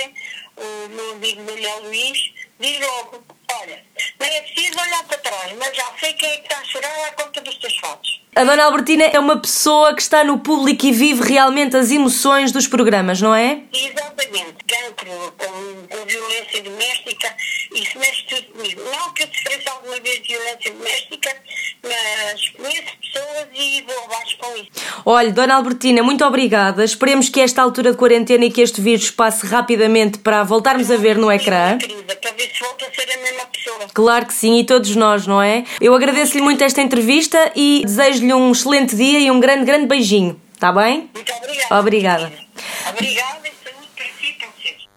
o 0.57 0.89
meu 0.89 1.11
amigo 1.13 1.41
Manuel 1.43 1.83
Luís 1.83 2.33
diz 2.59 2.79
logo, 2.79 3.23
olha, 3.53 3.85
nem 4.19 4.35
é 4.35 4.41
preciso 4.41 4.79
olhar 4.79 5.03
para 5.05 5.17
trás, 5.19 5.53
mas 5.53 5.75
já 5.75 5.97
sei 5.97 6.13
quem 6.13 6.29
é 6.29 6.37
que 6.37 6.43
está 6.43 6.59
a 6.59 6.65
chorar 6.65 7.07
à 7.07 7.11
conta 7.13 7.41
dos 7.41 7.57
teus 7.57 7.77
fados. 7.77 8.18
A 8.39 8.45
Dona 8.45 8.63
Albertina 8.63 9.03
é 9.03 9.19
uma 9.19 9.35
pessoa 9.35 9.93
que 9.93 10.01
está 10.01 10.23
no 10.23 10.39
público 10.39 10.85
e 10.85 10.93
vive 10.93 11.27
realmente 11.27 11.75
as 11.75 11.91
emoções 11.91 12.53
dos 12.53 12.67
programas, 12.67 13.21
não 13.21 13.35
é? 13.35 13.63
Exatamente, 13.73 14.55
cancro 14.65 15.33
com, 15.37 15.97
com 15.97 16.05
violência 16.05 16.63
doméstica, 16.63 17.35
isso 17.75 17.99
mexe 17.99 18.25
tudo 18.29 18.43
comigo. 18.53 18.81
Não 18.95 19.13
que 19.13 19.23
eu 19.23 19.27
sofresse 19.27 19.67
alguma 19.67 19.99
vez 19.99 20.21
de 20.21 20.27
violência 20.29 20.71
doméstica, 20.71 21.35
mas 21.83 22.49
conheço 22.51 22.97
pessoas 23.11 23.47
e 23.53 23.81
vou 23.81 24.03
abaixo 24.05 24.37
com 24.37 24.55
isso. 24.55 24.69
Olha, 25.05 25.31
Dona 25.33 25.55
Albertina, 25.55 26.01
muito 26.01 26.23
obrigada. 26.23 26.85
Esperemos 26.85 27.27
que 27.27 27.41
esta 27.41 27.61
altura 27.61 27.91
de 27.91 27.97
quarentena 27.97 28.45
e 28.45 28.51
que 28.51 28.61
este 28.61 28.79
vírus 28.79 29.11
passe 29.11 29.45
rapidamente 29.45 30.19
para 30.19 30.43
voltarmos 30.43 30.89
a 30.89 30.95
ver 30.95 31.17
no 31.17 31.29
ecrã. 31.29 31.77
Querida, 31.77 32.15
para 32.15 32.31
ver 32.31 32.49
se 32.53 32.59
volta 32.61 32.85
a 32.85 32.93
ser 32.93 33.11
a 33.11 33.17
mesma 33.17 33.45
pessoa. 33.47 33.87
Claro 33.93 34.25
que 34.25 34.33
sim, 34.33 34.59
e 34.59 34.63
todos 34.63 34.95
nós, 34.95 35.27
não 35.27 35.41
é? 35.41 35.65
Eu 35.81 35.93
agradeço-lhe 35.93 36.41
muito 36.41 36.63
esta 36.63 36.81
entrevista 36.81 37.51
e 37.53 37.81
desejo-lhe 37.85 38.28
um 38.37 38.51
excelente 38.51 38.95
dia 38.95 39.19
e 39.19 39.31
um 39.31 39.39
grande, 39.39 39.65
grande 39.65 39.87
beijinho. 39.87 40.39
Está 40.53 40.71
bem? 40.71 41.09
Muito 41.13 41.33
obrigada. 41.33 41.79
Obrigada. 41.79 42.31
Obrigada 42.89 43.39
e 43.45 43.51
saúde 43.63 43.87
para 43.95 44.05
si 44.05 44.25
e 44.25 44.33
para 44.33 44.47
vocês. 44.49 44.89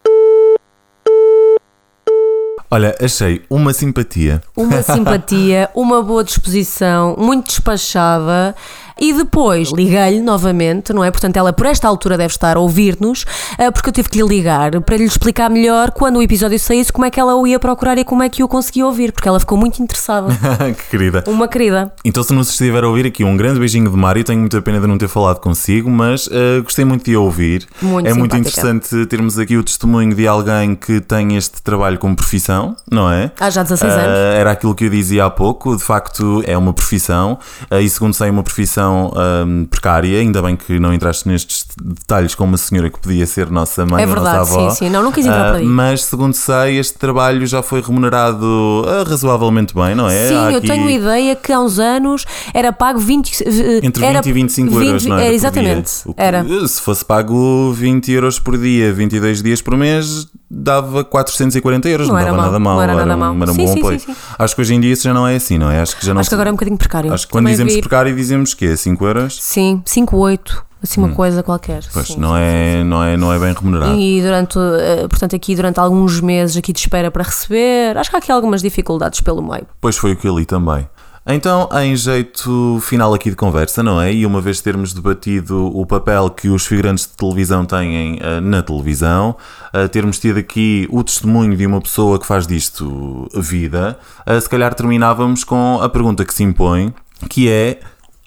Olha, 2.71 2.97
achei 3.01 3.45
uma 3.51 3.73
simpatia. 3.73 4.42
Uma 4.57 4.81
simpatia, 4.83 5.71
uma 5.75 6.03
boa 6.03 6.25
disposição, 6.25 7.14
muito 7.18 7.47
despachada. 7.49 8.57
E 9.00 9.12
depois 9.12 9.70
liguei-lhe 9.72 10.20
novamente, 10.20 10.92
não 10.92 11.05
é? 11.05 11.11
Portanto, 11.11 11.37
ela 11.37 11.52
por 11.52 11.66
esta 11.66 11.88
altura 11.88 12.16
deve 12.16 12.33
estar 12.33 12.57
a 12.57 12.61
ouvir-nos, 12.61 13.24
eh, 13.59 13.70
porque 13.70 13.88
eu 13.88 13.92
tive 13.92 14.09
que 14.09 14.22
lhe 14.22 14.28
ligar 14.28 14.81
para 14.83 14.96
lhe 14.96 15.05
explicar 15.05 15.50
melhor 15.50 15.90
quando 15.90 16.16
o 16.16 16.22
episódio 16.22 16.59
saísse 16.59 16.92
como 16.92 17.05
é 17.05 17.11
que 17.11 17.18
ela 17.18 17.35
o 17.35 17.46
ia 17.46 17.59
procurar 17.59 17.98
e 17.98 18.05
como 18.05 18.22
é 18.22 18.28
que 18.28 18.42
o 18.42 18.48
conseguia 18.48 18.87
ouvir, 18.87 19.12
porque 19.12 19.28
ela 19.28 19.40
ficou 19.40 19.59
muito 19.59 19.83
interessada. 19.83 20.28
que 20.76 20.90
querida. 20.90 21.24
Uma 21.26 21.48
querida. 21.48 21.92
Então, 22.05 22.22
se 22.22 22.33
não 22.33 22.44
se 22.44 22.50
estiver 22.50 22.85
a 22.85 22.88
ouvir 22.88 23.07
aqui, 23.07 23.24
um 23.24 23.37
grande 23.37 23.59
beijinho 23.59 23.90
de 23.90 23.96
Mário. 23.96 24.24
Tenho 24.24 24.40
muita 24.40 24.61
pena 24.62 24.81
de 24.81 24.87
não 24.87 24.98
ter 24.98 25.09
falado 25.09 25.40
consigo, 25.40 25.90
mas 25.90 26.26
uh, 26.26 26.62
gostei 26.62 26.85
muito 26.85 27.05
de 27.05 27.14
a 27.14 27.20
ouvir. 27.20 27.66
Muito 27.81 28.09
é 28.09 28.14
muito 28.14 28.35
simpática. 28.35 28.61
interessante 28.61 29.07
termos 29.07 29.38
aqui 29.38 29.57
o 29.57 29.62
testemunho 29.62 30.14
de 30.14 30.26
alguém 30.26 30.74
que 30.74 31.00
tem 31.00 31.37
este 31.37 31.62
trabalho 31.62 31.98
como 31.98 32.14
profissão, 32.16 32.76
não 32.90 33.11
é? 33.11 33.31
Há 33.38 33.50
já 33.50 33.62
16 33.62 33.92
Uh, 33.92 33.96
anos. 33.96 34.18
Era 34.37 34.50
aquilo 34.52 34.74
que 34.74 34.85
eu 34.85 34.90
dizia 34.90 35.24
há 35.24 35.31
pouco, 35.31 35.76
de 35.76 35.83
facto 35.83 36.42
é 36.46 36.57
uma 36.57 36.72
profissão, 36.72 37.38
uh, 37.70 37.76
e 37.81 37.88
segundo 37.88 38.14
sei, 38.14 38.31
uma 38.31 38.42
profissão 38.42 38.82
um, 38.90 39.64
precária. 39.66 40.18
Ainda 40.18 40.40
bem 40.42 40.57
que 40.57 40.79
não 40.79 40.92
entraste 40.92 41.29
nestes 41.29 41.66
detalhes 41.83 42.35
com 42.35 42.45
uma 42.45 42.57
senhora 42.57 42.90
que 42.90 42.99
podia 42.99 43.27
ser 43.27 43.51
nossa 43.51 43.85
mãe 43.87 44.03
É 44.03 44.07
ou 44.07 44.12
verdade, 44.12 44.38
nossa 44.38 44.53
avó. 44.55 44.71
sim, 44.71 44.77
sim. 44.87 44.90
Não, 44.90 45.03
não 45.03 45.12
quis 45.12 45.27
entrar 45.27 45.51
por 45.53 45.57
aí. 45.61 45.66
Uh, 45.66 45.68
Mas 45.68 46.05
segundo 46.05 46.35
sei, 46.35 46.79
este 46.79 46.99
trabalho 46.99 47.47
já 47.47 47.62
foi 47.62 47.81
remunerado 47.81 48.45
uh, 48.47 49.09
razoavelmente 49.09 49.75
bem, 49.75 49.95
não 49.95 50.09
é? 50.09 50.29
Sim, 50.29 50.35
Há 50.37 50.53
eu 50.53 50.59
aqui- 50.59 50.66
tenho 50.68 50.88
ideia 50.90 51.35
que 51.37 51.53
há 51.53 51.61
uns 51.61 51.79
anos 51.79 52.25
era 52.55 52.73
pago 52.73 52.99
20. 52.99 53.42
eh, 53.42 53.81
Entre 53.83 54.05
era 54.05 54.21
20 54.23 54.27
e 54.27 54.33
25 54.33 54.75
euros, 54.83 55.03
20 55.03 55.11
não 55.11 55.18
era? 55.18 55.27
é, 55.29 55.35
exatamente. 55.35 55.90
O 56.07 56.14
que- 56.14 56.21
Era. 56.23 56.45
Se 56.68 56.81
fosse 56.81 57.05
pago 57.05 57.73
20 57.73 58.11
euros 58.12 58.38
por 58.38 58.57
dia, 58.59 58.92
22 58.92 59.42
dias 59.42 59.61
por 59.62 59.77
mês, 59.77 60.27
dava 60.55 61.03
440 61.05 61.88
euros. 61.88 62.09
Não 62.09 62.15
Não, 62.15 62.23
dava 62.23 62.37
mau, 62.37 62.45
nada 62.47 62.59
mal. 62.59 62.75
não 62.77 62.83
era 62.83 62.95
nada 62.95 63.15
um- 63.15 63.19
mau. 63.19 63.35
Era 63.43 63.51
um 63.51 63.55
Sim, 63.55 63.65
bom 63.67 63.73
sim, 63.73 63.79
apoio. 63.81 64.01
sim, 64.01 64.07
sim. 64.12 64.17
Acho 64.38 64.55
que 64.55 64.61
hoje 64.61 64.75
em 64.75 64.81
dia 64.81 64.93
isso 64.93 65.03
já 65.05 65.15
não 65.15 65.27
é 65.27 65.35
assim, 65.37 65.57
não 65.59 65.71
é? 65.71 65.81
Acho 65.81 65.97
que 65.97 66.05
já 66.05 66.12
não 66.12 66.21
Acho 66.21 66.29
que 66.29 66.35
agora 66.35 66.51
é 66.51 66.53
um 66.53 66.57
bocadinho 66.57 66.77
precário. 66.77 67.12
Acho 67.12 67.27
que 67.27 67.33
quando 67.33 67.45
Também 67.45 67.53
dizemos 67.55 67.75
vi- 67.75 67.81
precário 67.81 68.15
dizemos 68.15 68.55
que 68.55 68.67
é 68.67 68.77
5 68.77 69.07
euros. 69.07 69.38
Sim, 69.41 69.83
5, 69.87 70.17
8, 70.17 70.65
assim 70.83 71.01
uma 71.01 71.11
coisa 71.11 71.43
qualquer. 71.43 71.79
Hum. 71.85 71.88
Pois 71.93 72.07
sim, 72.09 72.19
não, 72.21 72.31
sim, 72.35 72.41
é, 72.41 72.85
não, 72.85 73.03
é, 73.03 73.17
não 73.17 73.33
é 73.33 73.38
bem 73.38 73.53
remunerado. 73.55 73.95
E 73.99 74.21
durante, 74.21 74.59
eh, 74.59 75.07
portanto, 75.09 75.35
aqui 75.35 75.57
durante 75.57 75.81
alguns 75.81 76.21
meses 76.21 76.57
aqui 76.57 76.73
de 76.73 76.81
espera 76.81 77.11
para 77.11 77.23
receber, 77.25 77.97
acho 77.97 78.11
que 78.11 78.17
há 78.17 78.19
aqui 78.19 78.31
algumas 78.31 78.61
dificuldades 78.61 79.21
pelo 79.21 79.43
meio. 79.43 79.67
Pois 79.81 79.97
foi 79.97 80.12
o 80.12 80.17
que 80.17 80.29
eu 80.29 80.38
li 80.38 80.45
também. 80.45 80.87
Então, 81.24 81.68
em 81.80 81.94
jeito 81.94 82.80
final 82.82 83.14
aqui 83.14 83.30
de 83.30 83.37
conversa, 83.37 83.80
não 83.80 84.00
é? 84.00 84.12
E 84.12 84.26
uma 84.26 84.40
vez 84.40 84.61
termos 84.61 84.92
debatido 84.92 85.70
o 85.72 85.87
papel 85.87 86.28
que 86.28 86.48
os 86.48 86.66
figurantes 86.66 87.06
de 87.06 87.12
televisão 87.12 87.64
têm 87.64 88.18
eh, 88.20 88.40
na 88.40 88.61
televisão, 88.61 89.37
eh, 89.72 89.87
termos 89.87 90.18
tido 90.18 90.38
aqui 90.40 90.88
o 90.90 91.04
testemunho 91.04 91.56
de 91.56 91.64
uma 91.64 91.80
pessoa 91.80 92.18
que 92.18 92.26
faz 92.26 92.44
disto 92.44 93.28
vida, 93.35 93.96
eh, 94.26 94.40
se 94.40 94.48
calhar 94.48 94.74
terminávamos 94.74 95.44
com 95.44 95.78
a 95.80 95.88
pergunta 95.88 96.24
que 96.24 96.35
se 96.35 96.42
impõe, 96.42 96.92
que 97.30 97.48
é: 97.48 97.78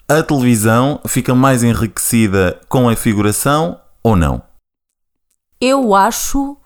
a 0.08 0.22
televisão 0.22 0.98
fica 1.06 1.34
mais 1.34 1.62
enriquecida 1.62 2.58
com 2.66 2.88
a 2.88 2.96
figuração 2.96 3.78
ou 4.02 4.16
não? 4.16 4.40
Eu 5.60 5.94
acho 5.94 6.56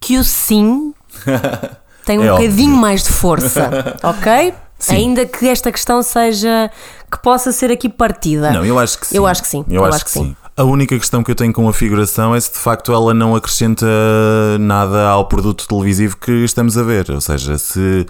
que 0.00 0.16
o 0.16 0.22
sim 0.22 0.94
tem 2.06 2.20
um 2.20 2.22
É 2.22 2.32
óbvio. 2.32 2.46
bocadinho 2.48 2.76
mais 2.76 3.02
de 3.02 3.10
força, 3.10 3.96
ok? 4.04 4.54
Ainda 4.88 5.24
que 5.24 5.48
esta 5.48 5.72
questão 5.72 6.02
seja 6.02 6.70
que 7.10 7.18
possa 7.18 7.50
ser 7.52 7.70
aqui 7.70 7.88
partida. 7.88 8.50
Não, 8.50 8.64
eu 8.64 8.78
acho 8.78 8.98
que 8.98 9.06
sim. 9.06 9.16
Eu 9.16 9.26
acho 9.26 9.42
que 9.42 9.48
sim, 9.48 9.64
Eu, 9.68 9.84
acho, 9.84 10.04
que, 10.04 10.10
sim. 10.10 10.36
A 10.58 10.64
única 10.64 10.98
questão 10.98 11.22
que 11.22 11.30
eu 11.30 11.34
tenho 11.34 11.52
com 11.52 11.68
a 11.68 11.72
figuração 11.72 12.34
é 12.34 12.40
se 12.40 12.50
de 12.50 12.56
facto 12.56 12.90
ela 12.90 13.12
não 13.12 13.36
acrescenta 13.36 13.84
nada 14.58 15.06
ao 15.06 15.26
produto 15.26 15.68
televisivo 15.68 16.16
que 16.16 16.32
estamos 16.44 16.78
a 16.78 16.82
ver. 16.82 17.10
Ou 17.10 17.20
seja, 17.20 17.58
se 17.58 18.06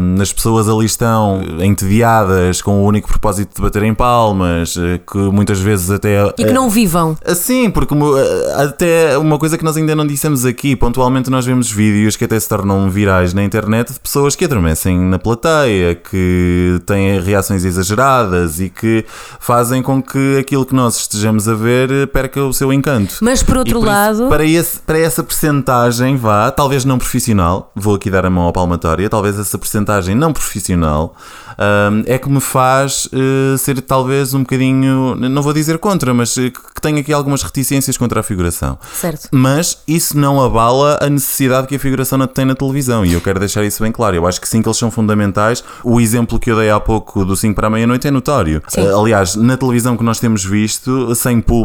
hum, 0.00 0.16
as 0.20 0.32
pessoas 0.32 0.68
ali 0.68 0.86
estão 0.86 1.40
entediadas 1.60 2.60
com 2.60 2.82
o 2.82 2.84
único 2.84 3.06
propósito 3.08 3.54
de 3.54 3.62
baterem 3.62 3.94
palmas, 3.94 4.76
eh, 4.76 4.98
que 5.08 5.18
muitas 5.18 5.60
vezes 5.60 5.88
até. 5.88 6.26
E 6.36 6.44
que 6.46 6.52
não 6.52 6.68
vivam. 6.68 7.16
Assim, 7.24 7.70
porque 7.70 7.94
mo- 7.94 8.12
até 8.56 9.16
uma 9.16 9.38
coisa 9.38 9.56
que 9.56 9.62
nós 9.64 9.76
ainda 9.76 9.94
não 9.94 10.04
dissemos 10.04 10.44
aqui, 10.44 10.74
pontualmente 10.74 11.30
nós 11.30 11.46
vemos 11.46 11.70
vídeos 11.70 12.16
que 12.16 12.24
até 12.24 12.40
se 12.40 12.48
tornam 12.48 12.90
virais 12.90 13.32
na 13.32 13.44
internet 13.44 13.92
de 13.92 14.00
pessoas 14.00 14.34
que 14.34 14.44
adormecem 14.44 14.98
na 14.98 15.16
plateia, 15.20 15.94
que 15.94 16.80
têm 16.86 17.20
reações 17.20 17.64
exageradas 17.64 18.58
e 18.58 18.68
que 18.68 19.04
fazem 19.38 19.80
com 19.80 20.02
que 20.02 20.38
aquilo 20.40 20.66
que 20.66 20.74
nós 20.74 20.96
estejamos 20.96 21.48
a 21.48 21.54
ver 21.54 21.67
perca 22.12 22.42
o 22.42 22.52
seu 22.52 22.72
encanto. 22.72 23.16
Mas 23.20 23.42
por 23.42 23.56
outro 23.58 23.78
isso, 23.78 23.86
lado, 23.86 24.28
para, 24.28 24.44
esse, 24.44 24.80
para 24.80 24.98
essa 24.98 25.22
percentagem, 25.22 26.16
vá, 26.16 26.50
talvez 26.50 26.84
não 26.84 26.98
profissional, 26.98 27.70
vou 27.74 27.94
aqui 27.94 28.10
dar 28.10 28.24
a 28.26 28.30
mão 28.30 28.48
à 28.48 28.52
palmatória, 28.52 29.08
talvez 29.08 29.38
essa 29.38 29.58
percentagem 29.58 30.14
não 30.14 30.32
profissional 30.32 31.14
hum, 31.58 32.02
é 32.06 32.18
que 32.18 32.28
me 32.28 32.40
faz 32.40 33.08
eh, 33.12 33.56
ser 33.58 33.80
talvez 33.82 34.34
um 34.34 34.40
bocadinho, 34.40 35.14
não 35.16 35.42
vou 35.42 35.52
dizer 35.52 35.78
contra, 35.78 36.12
mas 36.14 36.36
eh, 36.38 36.50
que 36.50 36.80
tenho 36.80 36.98
aqui 36.98 37.12
algumas 37.12 37.42
reticências 37.42 37.96
contra 37.96 38.20
a 38.20 38.22
figuração. 38.22 38.78
certo. 38.94 39.28
Mas 39.32 39.82
isso 39.86 40.16
não 40.18 40.42
abala 40.42 40.98
a 41.00 41.08
necessidade 41.08 41.66
que 41.66 41.76
a 41.76 41.78
figuração 41.78 42.18
tem 42.26 42.44
na 42.44 42.54
televisão 42.54 43.04
e 43.04 43.12
eu 43.12 43.20
quero 43.20 43.38
deixar 43.38 43.64
isso 43.64 43.82
bem 43.82 43.92
claro. 43.92 44.16
Eu 44.16 44.26
acho 44.26 44.40
que 44.40 44.48
sim 44.48 44.62
que 44.62 44.68
eles 44.68 44.78
são 44.78 44.90
fundamentais. 44.90 45.62
O 45.84 46.00
exemplo 46.00 46.38
que 46.38 46.50
eu 46.50 46.56
dei 46.56 46.70
há 46.70 46.80
pouco 46.80 47.24
do 47.24 47.36
5 47.36 47.54
para 47.54 47.66
a 47.66 47.70
meia-noite 47.70 48.08
é 48.08 48.10
notório. 48.10 48.62
Eh, 48.76 48.80
Aliás, 48.98 49.34
na 49.36 49.56
televisão 49.56 49.96
que 49.96 50.04
nós 50.04 50.18
temos 50.18 50.44
visto, 50.44 51.14
sem 51.14 51.40
público, 51.40 51.57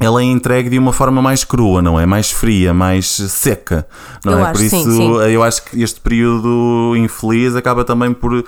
ela 0.00 0.20
é 0.20 0.24
entregue 0.24 0.70
de 0.70 0.78
uma 0.78 0.92
forma 0.92 1.20
mais 1.22 1.44
crua, 1.44 1.80
não 1.82 1.98
é? 1.98 2.06
Mais 2.06 2.30
fria, 2.30 2.72
mais 2.74 3.06
seca. 3.06 3.86
Não 4.24 4.32
Eu 4.34 4.38
é? 4.38 4.42
acho, 4.42 4.52
por 4.52 4.62
isso, 4.62 4.76
sim, 4.76 4.84
sim. 4.96 5.12
eu 5.32 5.42
acho 5.42 5.64
que 5.64 5.82
este 5.82 6.00
período 6.00 6.94
infeliz 6.96 7.54
acaba 7.56 7.84
também 7.84 8.12
por 8.12 8.32
hum, 8.32 8.42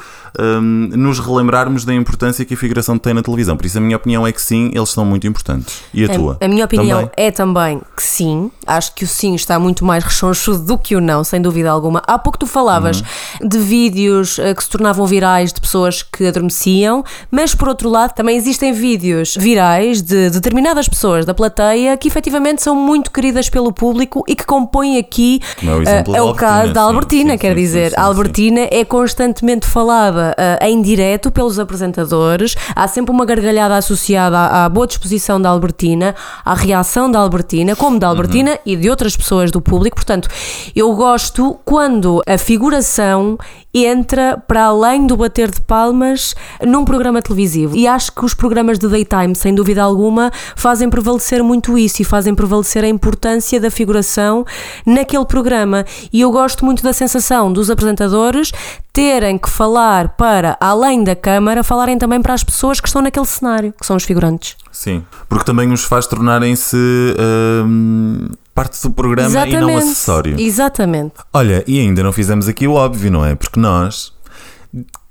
nos 0.92 1.18
relembrarmos 1.18 1.84
da 1.84 1.94
importância 1.94 2.44
que 2.44 2.54
a 2.54 2.56
figuração 2.56 2.98
tem 2.98 3.14
na 3.14 3.22
televisão. 3.22 3.56
Por 3.56 3.66
isso, 3.66 3.78
a 3.78 3.80
minha 3.80 3.96
opinião 3.96 4.26
é 4.26 4.32
que 4.32 4.42
sim, 4.42 4.70
eles 4.74 4.90
são 4.90 5.04
muito 5.04 5.26
importantes. 5.26 5.80
E 5.94 6.04
a, 6.04 6.08
tua? 6.08 6.36
A, 6.40 6.44
a 6.44 6.48
minha 6.48 6.64
opinião 6.64 7.00
Também? 7.00 7.12
é 7.16 7.30
também 7.30 7.80
que 7.96 8.02
sim. 8.02 8.50
Acho 8.66 8.94
que 8.94 9.04
o 9.04 9.08
sim 9.08 9.34
está 9.34 9.58
muito 9.58 9.84
mais 9.84 10.04
rechonchudo 10.04 10.58
do 10.64 10.76
que 10.78 10.94
o 10.96 11.00
não, 11.00 11.22
sem 11.24 11.40
dúvida 11.40 11.70
alguma. 11.70 12.02
Há 12.06 12.18
pouco 12.18 12.38
tu 12.38 12.46
falavas 12.46 13.00
Uhum. 13.40 13.48
de 13.48 13.58
vídeos 13.58 14.38
eh, 14.38 14.52
que 14.54 14.62
se 14.62 14.68
tornavam 14.68 15.06
virais 15.06 15.52
de 15.52 15.60
pessoas 15.60 16.02
que 16.02 16.26
adormeciam, 16.26 17.02
mas 17.30 17.54
por 17.54 17.68
outro 17.68 17.88
lado 17.88 18.12
também 18.12 18.36
existem 18.36 18.72
vídeos 18.72 19.34
virais 19.38 20.02
de 20.02 20.28
determinadas 20.30 20.75
pessoas 20.88 21.24
da 21.24 21.34
plateia 21.34 21.96
que 21.96 22.08
efetivamente 22.08 22.62
são 22.62 22.74
muito 22.74 23.10
queridas 23.10 23.48
pelo 23.48 23.72
público 23.72 24.24
e 24.28 24.36
que 24.36 24.44
compõem 24.44 24.98
aqui 24.98 25.40
é 25.62 26.22
o 26.22 26.28
eh, 26.28 26.32
é 26.32 26.34
caso 26.34 26.72
da 26.72 26.82
Albertina, 26.82 27.32
sim, 27.32 27.38
quer 27.38 27.54
sim, 27.54 27.60
dizer. 27.62 27.90
sim, 27.90 27.96
a. 27.96 28.02
Albertina 28.02 28.68
é 28.70 28.84
constantemente 28.84 29.66
falada 29.66 30.34
eh, 30.38 30.68
em 30.68 30.80
direto 30.80 31.30
pelos 31.30 31.58
apresentadores. 31.58 32.54
Há 32.74 32.86
sempre 32.86 33.10
uma 33.12 33.24
gargalhada 33.24 33.76
associada 33.76 34.38
à, 34.38 34.64
à 34.64 34.68
boa 34.68 34.86
disposição 34.86 35.40
da 35.40 35.48
Albertina, 35.48 36.14
à 36.44 36.54
reação 36.54 37.10
da 37.10 37.18
Albertina, 37.18 37.74
como 37.74 37.98
da 37.98 38.06
Albertina 38.06 38.52
Uhum. 38.52 38.58
e 38.64 38.76
de 38.76 38.90
outras 38.90 39.16
pessoas 39.16 39.50
do 39.50 39.60
público. 39.60 39.96
Portanto, 39.96 40.28
eu 40.74 40.94
gosto 40.94 41.58
quando 41.64 42.22
a 42.26 42.38
figuração 42.38 43.38
entra 43.84 44.42
para 44.46 44.64
além 44.64 45.06
do 45.06 45.16
bater 45.16 45.50
de 45.50 45.60
palmas 45.60 46.34
num 46.64 46.84
programa 46.84 47.20
televisivo. 47.20 47.76
E 47.76 47.86
acho 47.86 48.12
que 48.12 48.24
os 48.24 48.32
programas 48.32 48.78
de 48.78 48.88
daytime, 48.88 49.34
sem 49.34 49.54
dúvida 49.54 49.82
alguma, 49.82 50.30
fazem 50.54 50.88
prevalecer 50.88 51.42
muito 51.42 51.76
isso 51.76 52.00
e 52.00 52.04
fazem 52.04 52.34
prevalecer 52.34 52.84
a 52.84 52.88
importância 52.88 53.60
da 53.60 53.70
figuração 53.70 54.44
naquele 54.86 55.26
programa. 55.26 55.84
E 56.12 56.20
eu 56.20 56.30
gosto 56.30 56.64
muito 56.64 56.82
da 56.82 56.92
sensação 56.92 57.52
dos 57.52 57.70
apresentadores 57.70 58.52
terem 58.92 59.36
que 59.36 59.50
falar 59.50 60.16
para 60.16 60.56
além 60.58 61.04
da 61.04 61.14
câmara, 61.14 61.62
falarem 61.62 61.98
também 61.98 62.22
para 62.22 62.32
as 62.32 62.42
pessoas 62.42 62.80
que 62.80 62.88
estão 62.88 63.02
naquele 63.02 63.26
cenário, 63.26 63.74
que 63.78 63.84
são 63.84 63.96
os 63.96 64.04
figurantes. 64.04 64.56
Sim, 64.72 65.04
porque 65.28 65.44
também 65.44 65.70
os 65.70 65.84
faz 65.84 66.06
tornarem-se 66.06 66.76
hum, 66.76 68.28
parte 68.56 68.82
do 68.82 68.90
programa 68.90 69.46
e 69.46 69.60
não 69.60 69.76
acessório. 69.76 70.40
Exatamente. 70.40 71.12
Olha, 71.30 71.62
e 71.66 71.78
ainda 71.78 72.02
não 72.02 72.10
fizemos 72.10 72.48
aqui 72.48 72.66
o 72.66 72.72
óbvio, 72.72 73.10
não 73.12 73.22
é? 73.22 73.34
Porque 73.34 73.60
nós, 73.60 74.14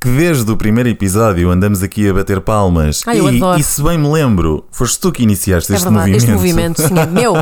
que 0.01 0.09
desde 0.09 0.51
o 0.51 0.57
primeiro 0.57 0.89
episódio 0.89 1.51
andamos 1.51 1.83
aqui 1.83 2.09
a 2.09 2.13
bater 2.13 2.41
palmas 2.41 3.03
Ai, 3.05 3.19
e, 3.19 3.59
e 3.59 3.63
se 3.63 3.83
bem 3.83 3.99
me 3.99 4.07
lembro, 4.11 4.65
foste 4.71 4.99
tu 4.99 5.11
que 5.11 5.21
iniciaste 5.21 5.71
É 5.71 5.75
este 5.75 5.83
verdade, 5.85 6.11
movimento. 6.11 6.23
este 6.23 6.31
movimento, 6.31 6.81
sim, 6.81 6.97
é 6.97 7.05
meu. 7.05 7.33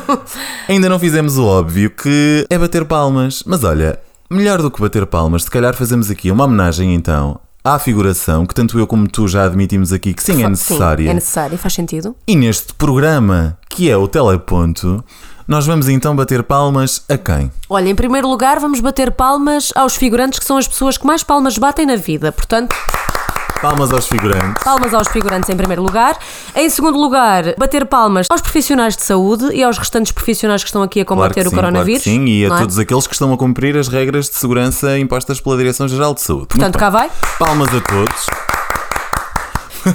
Ainda 0.68 0.88
não 0.88 0.98
fizemos 0.98 1.36
o 1.36 1.44
óbvio 1.44 1.90
que 1.90 2.46
é 2.48 2.58
bater 2.58 2.86
palmas. 2.86 3.42
Mas 3.46 3.62
olha, 3.62 3.98
melhor 4.30 4.62
do 4.62 4.70
que 4.70 4.80
bater 4.80 5.04
palmas, 5.04 5.44
se 5.44 5.50
calhar 5.50 5.74
fazemos 5.74 6.10
aqui 6.10 6.30
uma 6.30 6.44
homenagem 6.44 6.94
então 6.94 7.38
à 7.66 7.80
figuração, 7.80 8.46
que 8.46 8.54
tanto 8.54 8.78
eu 8.78 8.86
como 8.86 9.08
tu 9.08 9.26
já 9.26 9.44
admitimos 9.44 9.92
aqui 9.92 10.14
que 10.14 10.22
sim, 10.22 10.44
é 10.44 10.48
necessária. 10.48 11.04
Sim, 11.04 11.10
é 11.10 11.14
necessário, 11.14 11.58
faz 11.58 11.74
sentido. 11.74 12.14
E 12.24 12.36
neste 12.36 12.72
programa, 12.72 13.58
que 13.68 13.90
é 13.90 13.96
o 13.96 14.06
Teleponto, 14.06 15.04
nós 15.48 15.66
vamos 15.66 15.88
então 15.88 16.14
bater 16.14 16.44
palmas 16.44 17.04
a 17.08 17.18
quem? 17.18 17.50
Olha, 17.68 17.88
em 17.88 17.94
primeiro 17.94 18.28
lugar, 18.28 18.60
vamos 18.60 18.78
bater 18.78 19.10
palmas 19.10 19.72
aos 19.74 19.96
figurantes 19.96 20.38
que 20.38 20.44
são 20.44 20.56
as 20.56 20.68
pessoas 20.68 20.96
que 20.96 21.04
mais 21.04 21.24
palmas 21.24 21.58
batem 21.58 21.86
na 21.86 21.96
vida. 21.96 22.30
Portanto, 22.30 22.72
Palmas 23.60 23.90
aos 23.90 24.06
figurantes. 24.06 24.62
Palmas 24.62 24.92
aos 24.92 25.08
figurantes 25.08 25.48
em 25.48 25.56
primeiro 25.56 25.82
lugar. 25.82 26.16
Em 26.54 26.68
segundo 26.68 26.98
lugar, 26.98 27.54
bater 27.56 27.86
palmas 27.86 28.26
aos 28.30 28.40
profissionais 28.40 28.96
de 28.96 29.02
saúde 29.02 29.48
e 29.52 29.62
aos 29.62 29.78
restantes 29.78 30.12
profissionais 30.12 30.62
que 30.62 30.68
estão 30.68 30.82
aqui 30.82 31.00
a 31.00 31.04
Claro 31.04 31.22
combater 31.22 31.40
que 31.42 31.48
o 31.48 31.50
sim, 31.50 31.56
coronavírus. 31.56 32.02
claro 32.04 32.18
sim, 32.18 32.24
e 32.26 32.44
a 32.44 32.54
é? 32.54 32.58
todos 32.58 32.78
aqueles 32.78 33.06
que 33.06 33.14
estão 33.14 33.32
a 33.32 33.36
cumprir 33.36 33.76
as 33.76 33.88
regras 33.88 34.28
de 34.28 34.36
segurança 34.36 34.98
impostas 34.98 35.40
pela 35.40 35.56
Direção-Geral 35.56 36.14
de 36.14 36.20
Saúde. 36.20 36.46
Portanto, 36.48 36.78
cá 36.78 36.90
vai. 36.90 37.10
Palmas 37.38 37.68
a 37.74 37.80
todos. 37.80 38.26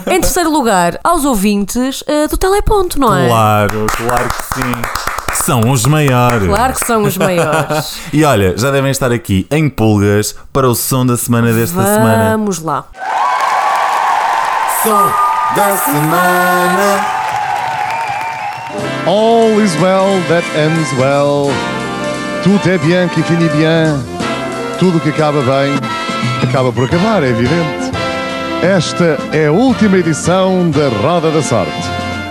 Em 0.08 0.22
terceiro 0.22 0.50
lugar, 0.50 1.00
aos 1.04 1.26
ouvintes 1.26 2.04
eh, 2.08 2.28
do 2.28 2.38
Teleponto, 2.38 2.98
não 3.00 3.16
é? 3.16 3.28
Claro, 3.28 3.88
claro 3.98 4.30
que 4.30 4.56
sim. 4.56 5.44
São 5.44 5.72
os 5.72 5.86
maiores. 5.86 6.48
Claro 6.48 6.74
que 6.74 6.86
são 6.86 7.04
os 7.04 7.18
maiores. 7.18 8.00
E 8.14 8.24
olha, 8.24 8.58
já 8.58 8.72
devem 8.72 8.92
estar 8.92 9.12
aqui 9.12 9.48
em 9.52 9.70
pulgas 9.70 10.36
para 10.54 10.68
o 10.70 10.76
som 10.76 11.06
da 11.06 11.18
semana 11.18 11.52
desta 11.52 11.82
semana. 11.84 12.32
Vamos 12.32 12.60
lá. 12.60 12.86
Som 14.84 15.12
da 15.56 15.78
semana. 15.78 17.06
All 19.06 19.60
is 19.62 19.76
well 19.76 20.20
that 20.28 20.44
ends 20.58 20.92
well. 20.98 21.52
Tudo 22.44 22.68
é 22.68 22.78
bien 22.80 23.08
que 23.10 23.22
finit 23.22 23.52
bien. 23.56 23.96
Tudo 24.80 25.00
que 25.00 25.10
acaba 25.10 25.42
bem 25.42 25.76
acaba 26.42 26.72
por 26.72 26.86
acabar, 26.86 27.24
é 27.24 27.28
evidente. 27.28 27.92
Esta 28.64 29.18
é 29.32 29.48
a 29.48 29.52
última 29.52 29.98
edição 29.98 30.72
da 30.72 30.90
Roda 31.02 31.30
da 31.30 31.44
Sorte. 31.44 31.72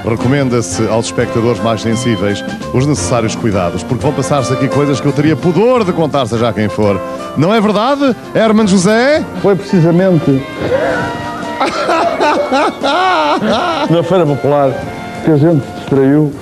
Recomenda-se 0.05 0.89
aos 0.89 1.07
espectadores 1.07 1.63
mais 1.63 1.83
sensíveis 1.83 2.43
os 2.75 2.85
necessários 2.85 3.37
cuidados, 3.37 3.85
porque 3.85 4.03
vão 4.03 4.13
passar-se 4.13 4.53
aqui 4.53 4.69
coisas 4.69 5.01
que 5.01 5.07
eu 5.07 5.13
teria 5.13 5.37
pudor 5.37 5.85
de 5.85 5.93
contar, 5.93 6.27
seja 6.27 6.49
a 6.49 6.53
quem 6.53 6.69
for. 6.69 7.01
Não 7.37 7.55
é 7.55 7.61
verdade, 7.61 8.17
Herman 8.35 8.67
José? 8.67 9.25
Foi 9.41 9.55
precisamente 9.55 10.43
na 13.91 14.03
Feira 14.03 14.27
Popular 14.27 14.71
que 15.25 15.31
a 15.31 15.37
gente 15.37 15.65
se 15.65 15.73
distraiu. 15.81 16.33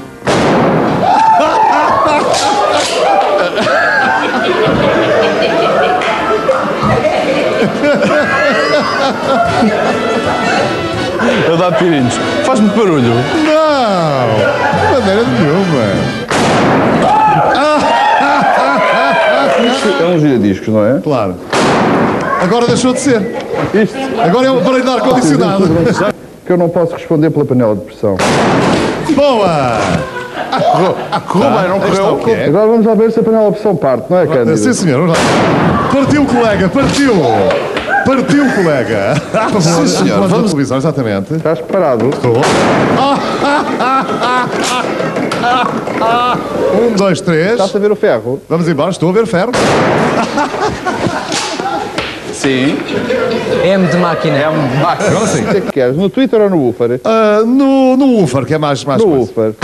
A 11.50 11.56
dar 11.56 11.72
tirinhos. 11.78 12.14
Faz 12.44 12.60
muito 12.60 12.76
barulho. 12.76 13.02
Não, 13.04 14.28
de 14.86 15.00
maneira 15.00 15.22
nenhuma. 15.24 16.18
É 20.00 20.04
um 20.04 20.18
giradiscos, 20.20 20.68
não 20.68 20.84
é? 20.84 21.00
Claro. 21.00 21.34
Agora 22.42 22.66
deixou 22.66 22.92
de 22.92 23.00
ser. 23.00 23.20
Isto. 23.74 23.96
Agora 24.20 24.46
é 24.46 24.50
um 24.50 24.58
aparelho 24.58 24.84
de 24.84 24.90
ar-condicionado. 24.90 25.68
Que 26.46 26.52
eu 26.52 26.56
não 26.56 26.68
posso 26.68 26.92
responder 26.94 27.30
pela 27.30 27.44
panela 27.44 27.74
de 27.74 27.82
pressão. 27.82 28.16
Boa! 29.14 29.78
Correu 31.28 31.50
bem, 31.50 31.68
não 31.68 31.76
o 31.76 31.80
correu? 31.80 32.20
quê? 32.24 32.44
Agora 32.48 32.66
vamos 32.68 32.86
lá 32.86 32.94
ver 32.94 33.12
se 33.12 33.20
a 33.20 33.22
panela 33.22 33.46
de 33.46 33.52
pressão 33.52 33.76
parte, 33.76 34.10
não 34.10 34.18
é, 34.18 34.26
Cândido? 34.26 34.56
Sim, 34.56 34.72
senhor. 34.72 35.00
vamos 35.00 35.16
lá. 35.16 35.24
Partiu, 35.92 36.24
colega, 36.24 36.68
partiu! 36.68 37.14
Partiu, 38.06 38.46
colega! 38.54 39.14
Sim, 39.60 39.86
senhor. 39.86 40.20
Vamos 40.20 40.32
à 40.32 40.42
televisão, 40.48 40.78
exatamente. 40.78 41.34
Estás 41.34 41.58
preparado? 41.58 42.08
Estou. 42.08 42.36
Um, 46.80 46.94
dois, 46.96 47.20
três. 47.20 47.52
Estás 47.52 47.74
a 47.74 47.78
ver 47.78 47.92
o 47.92 47.96
ferro? 47.96 48.40
Vamos 48.48 48.68
embora, 48.68 48.90
estou 48.90 49.10
a 49.10 49.12
ver 49.12 49.26
ferro. 49.26 49.52
Sim. 52.38 52.76
M 53.64 53.86
de 53.88 53.96
máquina. 53.96 54.36
É 54.36 54.48
um 54.48 54.62
máquina. 54.80 55.08
Agora 55.10 55.26
sim. 55.26 55.42
O 55.42 55.48
que 55.50 55.56
é 55.56 55.60
que 55.60 55.72
queres? 55.72 55.96
No 55.96 56.08
Twitter 56.08 56.40
ou 56.40 56.48
no 56.48 56.56
Woofer? 56.58 57.00
Ah, 57.04 57.42
no, 57.44 57.96
no 57.96 58.22
Ufer, 58.22 58.44
que 58.46 58.54
é 58.54 58.58
mais, 58.58 58.84
mais 58.84 59.02
No 59.02 59.08
coisa. 59.08 59.26
Woofer. 59.26 59.54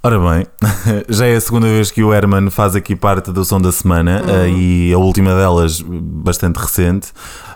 Ora 0.00 0.16
bem, 0.16 0.46
já 1.08 1.26
é 1.26 1.34
a 1.34 1.40
segunda 1.40 1.66
vez 1.66 1.90
que 1.90 2.04
o 2.04 2.14
Herman 2.14 2.50
faz 2.50 2.76
aqui 2.76 2.94
parte 2.94 3.32
do 3.32 3.44
som 3.44 3.60
da 3.60 3.72
semana 3.72 4.22
Uhum. 4.22 4.30
eh, 4.30 4.50
e 4.50 4.92
a 4.94 4.98
última 4.98 5.34
delas 5.34 5.82
bastante 5.84 6.56
recente. 6.56 7.08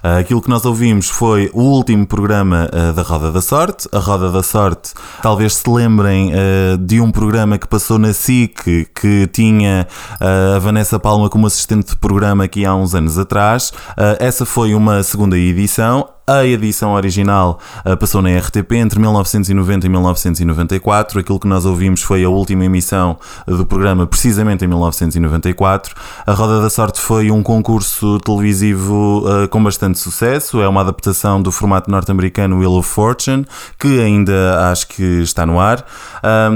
Ah, 0.03 0.19
aquilo 0.19 0.43
que 0.43 0.51
nós 0.51 0.65
ouvimos 0.65 1.09
foi 1.09 1.49
o 1.55 1.63
último 1.63 2.05
programa 2.05 2.69
ah, 2.73 2.91
da 2.91 3.03
Roda 3.03 3.31
da 3.31 3.41
Sorte. 3.41 3.89
A 3.93 3.99
Roda 4.01 4.29
da 4.33 4.43
Sorte, 4.43 4.93
talvez 5.23 5.55
se 5.55 5.71
lembrem 5.71 6.33
de 6.81 7.01
um 7.01 7.13
programa 7.13 7.57
que 7.59 7.69
passou 7.69 7.97
na 7.99 8.13
SIC 8.13 8.89
que 8.93 9.29
tinha 9.29 9.87
a 10.19 10.59
Vanessa 10.59 10.99
Palma 10.99 11.31
como 11.31 11.47
assistente 11.47 11.91
de 11.91 11.97
programa 11.97 12.43
aqui 12.45 12.67
há 12.67 12.75
uns 12.75 12.93
anos 12.95 13.19
atrás. 13.19 13.73
Essa 14.19 14.45
foi 14.45 14.75
uma 14.75 15.03
segunda 15.05 15.39
edição. 15.39 16.09
A 16.33 16.47
edição 16.47 16.95
original 16.95 17.59
uh, 17.85 17.95
passou 17.95 18.23
na 18.23 18.35
RTP 18.39 18.73
entre 18.77 18.99
1990 18.99 19.85
e 19.85 19.89
1994. 19.91 21.21
Aquilo 21.21 21.39
que 21.39 21.47
nós 21.47 21.67
ouvimos 21.67 22.01
foi 22.01 22.25
a 22.25 22.29
última 22.31 22.65
emissão 22.65 23.19
do 23.47 23.67
programa, 23.67 24.07
precisamente 24.07 24.65
em 24.65 24.69
1994. 24.69 25.95
A 26.27 26.33
Roda 26.33 26.63
da 26.63 26.71
Sorte 26.71 26.99
foi 26.99 27.31
um 27.31 27.43
concurso 27.43 28.19
televisivo 28.21 29.27
uh, 29.27 29.47
com 29.49 29.63
bastante 29.63 29.99
sucesso. 29.99 30.63
É 30.63 30.69
uma 30.69 30.81
adaptação 30.81 31.43
do 31.43 31.53
formato 31.53 31.91
norte-americano 31.91 32.61
Wheel 32.61 32.77
of 32.77 32.89
Fortune, 32.89 33.47
que 33.79 34.01
ainda 34.01 34.71
acho 34.71 34.89
que 34.89 35.03
está 35.21 35.45
no 35.45 35.61
ar. 35.61 35.85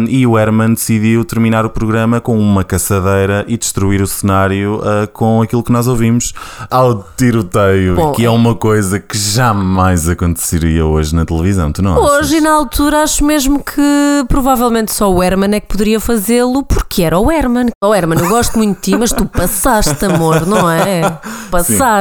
E 0.09 0.27
o 0.27 0.39
Herman 0.39 0.73
decidiu 0.73 1.23
terminar 1.25 1.67
o 1.67 1.71
programa 1.71 2.19
com 2.19 2.39
uma 2.39 2.65
caçadeira 2.65 3.45
e 3.47 3.59
destruir 3.59 4.01
o 4.01 4.07
cenário 4.07 4.81
com 5.12 5.43
aquilo 5.43 5.62
que 5.62 5.73
nós 5.73 5.87
ouvimos 5.87 6.33
ao 6.71 7.05
tiroteio, 7.17 7.97
Bom, 7.97 8.12
que 8.12 8.25
é 8.25 8.31
uma 8.31 8.55
coisa 8.55 8.99
que 8.99 9.19
jamais 9.19 9.65
aconteceria 10.11 10.85
hoje 10.85 11.14
na 11.14 11.24
televisão. 11.24 11.72
Tu 11.72 11.83
não 11.83 11.92
achas? 11.92 12.18
Hoje, 12.18 12.40
na 12.40 12.52
altura, 12.52 13.02
acho 13.02 13.24
mesmo 13.24 13.62
que 13.62 13.83
provavelmente 14.29 14.92
só 14.92 15.12
o 15.12 15.22
Herman 15.22 15.55
é 15.55 15.61
que 15.61 15.66
poderia 15.66 16.00
fazê-lo 16.00 16.62
porque 16.62 17.02
era 17.02 17.18
o 17.18 17.31
Herman. 17.31 17.68
Oh, 17.83 17.94
Herman, 17.94 18.18
eu 18.18 18.29
gosto 18.29 18.57
muito 18.57 18.76
de 18.76 18.83
ti, 18.83 18.96
mas 18.96 19.12
tu 19.12 19.26
passaste, 19.26 20.05
amor, 20.05 20.46
não 20.46 20.70
é? 20.70 21.02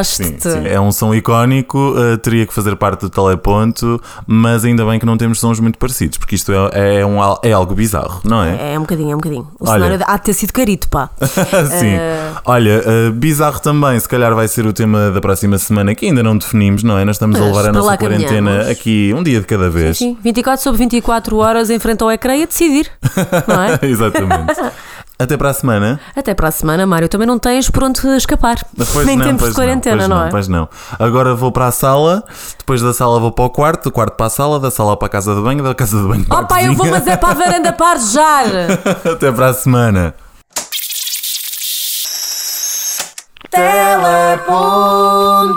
Sim. 0.03 0.67
É 0.67 0.79
um 0.79 0.91
som 0.91 1.13
icónico, 1.13 1.77
uh, 1.77 2.17
teria 2.17 2.45
que 2.45 2.53
fazer 2.53 2.75
parte 2.75 3.01
do 3.01 3.09
teleponto, 3.09 4.01
mas 4.27 4.65
ainda 4.65 4.85
bem 4.85 4.99
que 4.99 5.05
não 5.05 5.17
temos 5.17 5.39
sons 5.39 5.59
muito 5.59 5.77
parecidos, 5.77 6.17
porque 6.17 6.35
isto 6.35 6.51
é, 6.51 6.99
é, 6.99 7.05
um, 7.05 7.17
é 7.43 7.51
algo 7.51 7.73
bizarro, 7.73 8.21
não 8.23 8.43
é? 8.43 8.73
É 8.73 8.77
um 8.77 8.81
bocadinho, 8.81 9.11
é 9.11 9.15
um 9.15 9.17
bocadinho. 9.17 9.47
O 9.59 9.69
Olha. 9.69 9.83
cenário 9.83 10.05
há 10.07 10.17
de 10.17 10.23
ter 10.23 10.33
sido 10.33 10.53
carito, 10.53 10.89
pá. 10.89 11.09
Sim. 11.19 11.95
Olha, 12.45 12.81
uh, 12.81 13.11
bizarro 13.11 13.59
também, 13.59 13.99
se 13.99 14.07
calhar 14.07 14.33
vai 14.35 14.47
ser 14.47 14.65
o 14.65 14.73
tema 14.73 15.11
da 15.11 15.21
próxima 15.21 15.57
semana, 15.57 15.95
que 15.95 16.05
ainda 16.05 16.23
não 16.23 16.37
definimos, 16.37 16.83
não 16.83 16.97
é? 16.97 17.05
Nós 17.05 17.15
estamos 17.15 17.39
a 17.45 17.49
Mas 17.49 17.55
levar 17.57 17.69
a 17.69 17.71
para 17.71 17.81
nossa 17.81 17.97
quarentena 17.97 18.31
caminhamos. 18.51 18.67
aqui 18.69 19.13
um 19.15 19.23
dia 19.23 19.39
de 19.39 19.45
cada 19.47 19.69
vez. 19.69 19.97
Sim, 19.97 20.17
24 20.23 20.63
sobre 20.63 20.79
24 20.79 21.37
horas 21.37 21.69
em 21.69 21.79
frente 21.79 22.01
ao 22.03 22.11
ecrã 22.11 22.35
e 22.35 22.43
a 22.43 22.45
decidir, 22.45 22.91
não 23.47 23.61
é? 23.61 23.79
Exatamente. 23.87 24.53
Até 25.17 25.37
para 25.37 25.49
a 25.49 25.53
semana. 25.53 25.97
Até 26.13 26.33
para 26.33 26.49
a 26.49 26.51
semana, 26.51 26.85
Mário. 26.85 27.07
Também 27.07 27.25
não 27.25 27.39
tens 27.39 27.69
por 27.69 27.85
onde 27.85 28.05
escapar. 28.17 28.57
Pois 28.91 29.05
Nem 29.07 29.15
não, 29.15 29.25
tempos 29.25 29.39
pois 29.43 29.51
de 29.51 29.55
quarentena, 29.55 29.95
pois 29.97 30.09
não, 30.09 30.25
é? 30.25 30.29
Pois 30.29 30.47
não. 30.49 30.67
Agora 30.99 31.33
vou 31.33 31.53
para 31.53 31.67
a 31.67 31.71
sala, 31.71 32.21
depois 32.57 32.81
da 32.81 32.93
sala 32.93 33.17
vou 33.17 33.31
para 33.31 33.45
o 33.45 33.49
quarto, 33.49 33.83
do 33.85 33.91
quarto 33.93 34.17
para 34.17 34.25
a 34.25 34.29
sala, 34.29 34.59
da 34.59 34.69
sala 34.69 34.97
para 34.97 35.05
a 35.05 35.09
casa 35.09 35.33
de 35.33 35.39
banho, 35.41 35.63
da 35.63 35.73
casa 35.73 36.01
de 36.01 36.05
banho 36.05 36.25
para 36.25 36.35
Oh, 36.35 36.41
a 36.41 36.43
pá, 36.43 36.61
eu 36.63 36.73
vou, 36.73 36.85
mas 36.87 37.07
é 37.07 37.15
para 37.15 37.29
a 37.29 37.33
varanda 37.33 37.71
para 37.71 37.91
arjar. 37.97 38.45
Até 39.09 39.31
para 39.31 39.47
a 39.47 39.53
semana. 39.53 40.13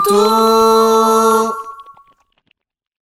Teleponto. 0.09 1.28